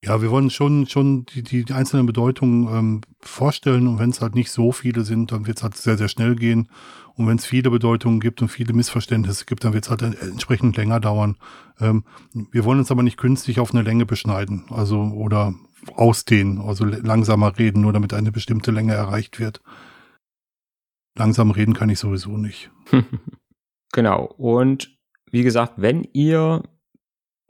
Ja, 0.03 0.21
wir 0.21 0.29
wollen 0.29 0.51
schon, 0.51 0.85
schon 0.85 1.25
die, 1.25 1.41
die 1.41 1.73
einzelnen 1.73 2.05
Bedeutungen 2.05 2.67
ähm, 2.71 3.01
vorstellen 3.19 3.87
und 3.87 3.97
wenn 3.97 4.11
es 4.11 4.21
halt 4.21 4.35
nicht 4.35 4.51
so 4.51 4.71
viele 4.71 5.03
sind, 5.03 5.31
dann 5.31 5.47
wird 5.47 5.57
es 5.57 5.63
halt 5.63 5.75
sehr, 5.75 5.97
sehr 5.97 6.07
schnell 6.07 6.35
gehen. 6.35 6.69
Und 7.15 7.27
wenn 7.27 7.37
es 7.37 7.47
viele 7.47 7.71
Bedeutungen 7.71 8.19
gibt 8.19 8.43
und 8.43 8.49
viele 8.49 8.73
Missverständnisse 8.73 9.45
gibt, 9.45 9.63
dann 9.63 9.73
wird 9.73 9.85
es 9.85 9.89
halt 9.89 10.03
entsprechend 10.03 10.77
länger 10.77 10.99
dauern. 10.99 11.35
Ähm, 11.79 12.03
wir 12.51 12.63
wollen 12.63 12.77
uns 12.77 12.91
aber 12.91 13.01
nicht 13.01 13.17
künstlich 13.17 13.59
auf 13.59 13.73
eine 13.73 13.81
Länge 13.81 14.05
beschneiden, 14.05 14.65
also 14.69 14.99
oder 14.99 15.55
ausdehnen, 15.95 16.61
also 16.61 16.85
langsamer 16.85 17.57
reden, 17.57 17.81
nur 17.81 17.93
damit 17.93 18.13
eine 18.13 18.31
bestimmte 18.31 18.69
Länge 18.69 18.93
erreicht 18.93 19.39
wird. 19.39 19.61
Langsam 21.15 21.49
reden 21.49 21.73
kann 21.73 21.89
ich 21.89 21.97
sowieso 21.97 22.37
nicht. 22.37 22.69
genau. 23.93 24.25
Und 24.37 24.95
wie 25.31 25.41
gesagt, 25.41 25.73
wenn 25.77 26.03
ihr 26.13 26.61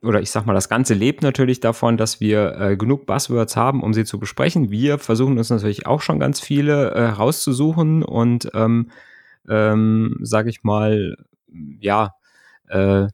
oder 0.07 0.21
ich 0.21 0.31
sag 0.31 0.45
mal, 0.45 0.53
das 0.53 0.69
Ganze 0.69 0.93
lebt 0.93 1.21
natürlich 1.21 1.59
davon, 1.59 1.97
dass 1.97 2.19
wir 2.19 2.55
äh, 2.59 2.77
genug 2.77 3.05
Buzzwords 3.05 3.55
haben, 3.55 3.83
um 3.83 3.93
sie 3.93 4.05
zu 4.05 4.19
besprechen. 4.19 4.71
Wir 4.71 4.97
versuchen 4.97 5.37
uns 5.37 5.49
natürlich 5.49 5.85
auch 5.85 6.01
schon 6.01 6.19
ganz 6.19 6.39
viele 6.39 6.91
äh, 6.91 7.05
rauszusuchen 7.09 8.03
und, 8.03 8.49
ähm, 8.53 8.89
ähm, 9.49 10.17
sage 10.21 10.49
ich 10.49 10.63
mal, 10.63 11.15
ja, 11.79 12.13
äh, 12.67 13.07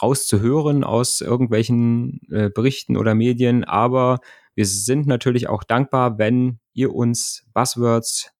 rauszuhören 0.00 0.84
aus 0.84 1.20
irgendwelchen 1.20 2.20
äh, 2.30 2.50
Berichten 2.50 2.96
oder 2.96 3.14
Medien. 3.14 3.64
Aber 3.64 4.20
wir 4.54 4.66
sind 4.66 5.06
natürlich 5.06 5.48
auch 5.48 5.64
dankbar, 5.64 6.18
wenn 6.18 6.60
ihr 6.72 6.94
uns 6.94 7.44
Buzzwords 7.54 8.30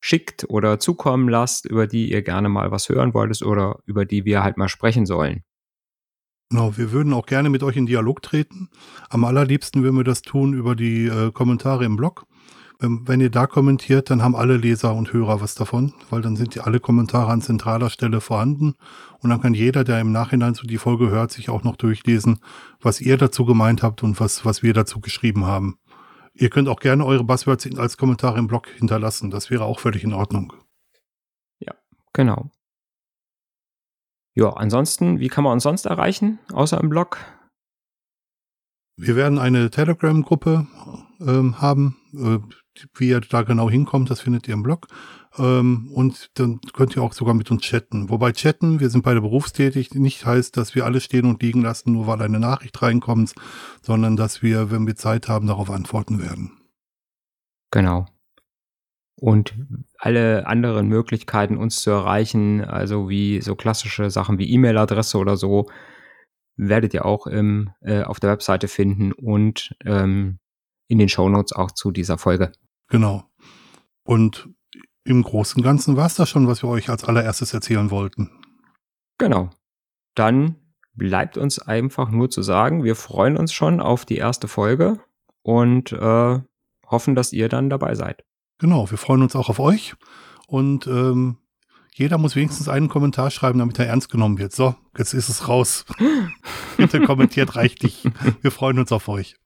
schickt 0.00 0.44
oder 0.48 0.78
zukommen 0.78 1.28
lasst, 1.28 1.66
über 1.66 1.86
die 1.86 2.10
ihr 2.12 2.22
gerne 2.22 2.48
mal 2.48 2.70
was 2.70 2.88
hören 2.88 3.14
wolltet 3.14 3.42
oder 3.42 3.80
über 3.84 4.04
die 4.04 4.24
wir 4.24 4.42
halt 4.42 4.56
mal 4.56 4.68
sprechen 4.68 5.06
sollen. 5.06 5.42
Genau, 6.50 6.78
wir 6.78 6.92
würden 6.92 7.12
auch 7.12 7.26
gerne 7.26 7.50
mit 7.50 7.62
euch 7.62 7.76
in 7.76 7.84
Dialog 7.84 8.22
treten. 8.22 8.70
Am 9.10 9.24
allerliebsten 9.24 9.82
würden 9.82 9.96
wir 9.96 10.04
das 10.04 10.22
tun 10.22 10.54
über 10.54 10.74
die 10.74 11.06
äh, 11.06 11.30
Kommentare 11.30 11.84
im 11.84 11.96
Blog. 11.96 12.24
Wenn, 12.78 13.06
wenn, 13.06 13.20
ihr 13.20 13.28
da 13.28 13.46
kommentiert, 13.46 14.08
dann 14.08 14.22
haben 14.22 14.34
alle 14.34 14.56
Leser 14.56 14.94
und 14.94 15.12
Hörer 15.12 15.42
was 15.42 15.54
davon, 15.54 15.92
weil 16.08 16.22
dann 16.22 16.36
sind 16.36 16.54
ja 16.54 16.62
alle 16.62 16.80
Kommentare 16.80 17.30
an 17.30 17.42
zentraler 17.42 17.90
Stelle 17.90 18.20
vorhanden 18.20 18.76
und 19.18 19.30
dann 19.30 19.42
kann 19.42 19.52
jeder, 19.52 19.84
der 19.84 20.00
im 20.00 20.12
Nachhinein 20.12 20.54
so 20.54 20.66
die 20.66 20.78
Folge 20.78 21.10
hört, 21.10 21.32
sich 21.32 21.50
auch 21.50 21.64
noch 21.64 21.76
durchlesen, 21.76 22.38
was 22.80 23.00
ihr 23.00 23.18
dazu 23.18 23.44
gemeint 23.44 23.82
habt 23.82 24.02
und 24.02 24.18
was, 24.20 24.44
was 24.44 24.62
wir 24.62 24.72
dazu 24.72 25.00
geschrieben 25.00 25.44
haben. 25.44 25.78
Ihr 26.34 26.50
könnt 26.50 26.68
auch 26.68 26.78
gerne 26.78 27.04
eure 27.04 27.24
Buzzwords 27.24 27.68
als 27.76 27.96
Kommentare 27.96 28.38
im 28.38 28.46
Blog 28.46 28.68
hinterlassen. 28.68 29.30
Das 29.30 29.50
wäre 29.50 29.64
auch 29.64 29.80
völlig 29.80 30.04
in 30.04 30.14
Ordnung. 30.14 30.52
Ja, 31.58 31.74
genau. 32.12 32.52
Ja, 34.38 34.50
ansonsten, 34.50 35.18
wie 35.18 35.26
kann 35.26 35.42
man 35.42 35.54
uns 35.54 35.64
sonst 35.64 35.84
erreichen, 35.84 36.38
außer 36.52 36.80
im 36.80 36.90
Blog? 36.90 37.18
Wir 38.96 39.16
werden 39.16 39.36
eine 39.36 39.68
Telegram-Gruppe 39.68 40.64
ähm, 41.18 41.60
haben. 41.60 41.96
Äh, 42.14 42.38
wie 42.94 43.08
ihr 43.08 43.20
da 43.20 43.42
genau 43.42 43.68
hinkommt, 43.68 44.10
das 44.10 44.20
findet 44.20 44.46
ihr 44.46 44.54
im 44.54 44.62
Blog. 44.62 44.86
Ähm, 45.38 45.90
und 45.92 46.30
dann 46.38 46.60
könnt 46.72 46.94
ihr 46.94 47.02
auch 47.02 47.14
sogar 47.14 47.34
mit 47.34 47.50
uns 47.50 47.62
chatten. 47.62 48.10
Wobei 48.10 48.30
chatten, 48.30 48.78
wir 48.78 48.90
sind 48.90 49.02
beide 49.02 49.20
berufstätig, 49.20 49.92
nicht 49.94 50.24
heißt, 50.24 50.56
dass 50.56 50.76
wir 50.76 50.84
alles 50.84 51.02
stehen 51.02 51.26
und 51.26 51.42
liegen 51.42 51.62
lassen, 51.62 51.90
nur 51.90 52.06
weil 52.06 52.22
eine 52.22 52.38
Nachricht 52.38 52.80
reinkommt, 52.80 53.34
sondern 53.82 54.16
dass 54.16 54.40
wir, 54.40 54.70
wenn 54.70 54.86
wir 54.86 54.94
Zeit 54.94 55.28
haben, 55.28 55.48
darauf 55.48 55.68
antworten 55.68 56.22
werden. 56.22 56.52
Genau 57.72 58.06
und 59.20 59.54
alle 59.98 60.46
anderen 60.46 60.86
Möglichkeiten, 60.86 61.56
uns 61.56 61.82
zu 61.82 61.90
erreichen, 61.90 62.64
also 62.64 63.08
wie 63.08 63.40
so 63.40 63.56
klassische 63.56 64.10
Sachen 64.10 64.38
wie 64.38 64.50
E-Mail-Adresse 64.52 65.18
oder 65.18 65.36
so, 65.36 65.68
werdet 66.56 66.94
ihr 66.94 67.04
auch 67.04 67.26
im, 67.26 67.70
äh, 67.80 68.02
auf 68.02 68.20
der 68.20 68.30
Webseite 68.30 68.68
finden 68.68 69.12
und 69.12 69.74
ähm, 69.84 70.38
in 70.86 70.98
den 70.98 71.08
Shownotes 71.08 71.52
auch 71.52 71.72
zu 71.72 71.90
dieser 71.90 72.16
Folge. 72.16 72.52
Genau. 72.88 73.24
Und 74.04 74.48
im 75.04 75.22
Großen 75.22 75.58
und 75.58 75.64
Ganzen 75.64 75.96
war 75.96 76.06
es 76.06 76.14
das 76.14 76.28
schon, 76.28 76.46
was 76.46 76.62
wir 76.62 76.68
euch 76.68 76.88
als 76.88 77.04
allererstes 77.04 77.52
erzählen 77.52 77.90
wollten. 77.90 78.30
Genau. 79.18 79.50
Dann 80.14 80.56
bleibt 80.94 81.36
uns 81.36 81.58
einfach 81.58 82.10
nur 82.10 82.30
zu 82.30 82.42
sagen, 82.42 82.84
wir 82.84 82.94
freuen 82.94 83.36
uns 83.36 83.52
schon 83.52 83.80
auf 83.80 84.04
die 84.04 84.16
erste 84.16 84.46
Folge 84.46 85.00
und 85.42 85.92
äh, 85.92 86.40
hoffen, 86.86 87.14
dass 87.16 87.32
ihr 87.32 87.48
dann 87.48 87.68
dabei 87.68 87.94
seid. 87.94 88.24
Genau, 88.58 88.90
wir 88.90 88.98
freuen 88.98 89.22
uns 89.22 89.36
auch 89.36 89.48
auf 89.48 89.60
euch 89.60 89.94
und 90.46 90.86
ähm, 90.86 91.36
jeder 91.94 92.18
muss 92.18 92.36
wenigstens 92.36 92.68
einen 92.68 92.88
Kommentar 92.88 93.30
schreiben, 93.30 93.58
damit 93.58 93.78
er 93.78 93.86
ernst 93.86 94.10
genommen 94.10 94.38
wird. 94.38 94.52
So, 94.52 94.74
jetzt 94.96 95.14
ist 95.14 95.28
es 95.28 95.48
raus. 95.48 95.84
Bitte 96.76 97.00
kommentiert 97.00 97.56
reichlich. 97.56 98.04
Wir 98.40 98.50
freuen 98.52 98.78
uns 98.78 98.92
auf 98.92 99.08
euch. 99.08 99.36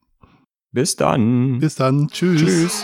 Bis 0.70 0.96
dann. 0.96 1.60
Bis 1.60 1.74
dann. 1.74 2.08
Tschüss. 2.08 2.42
Tschüss. 2.42 2.82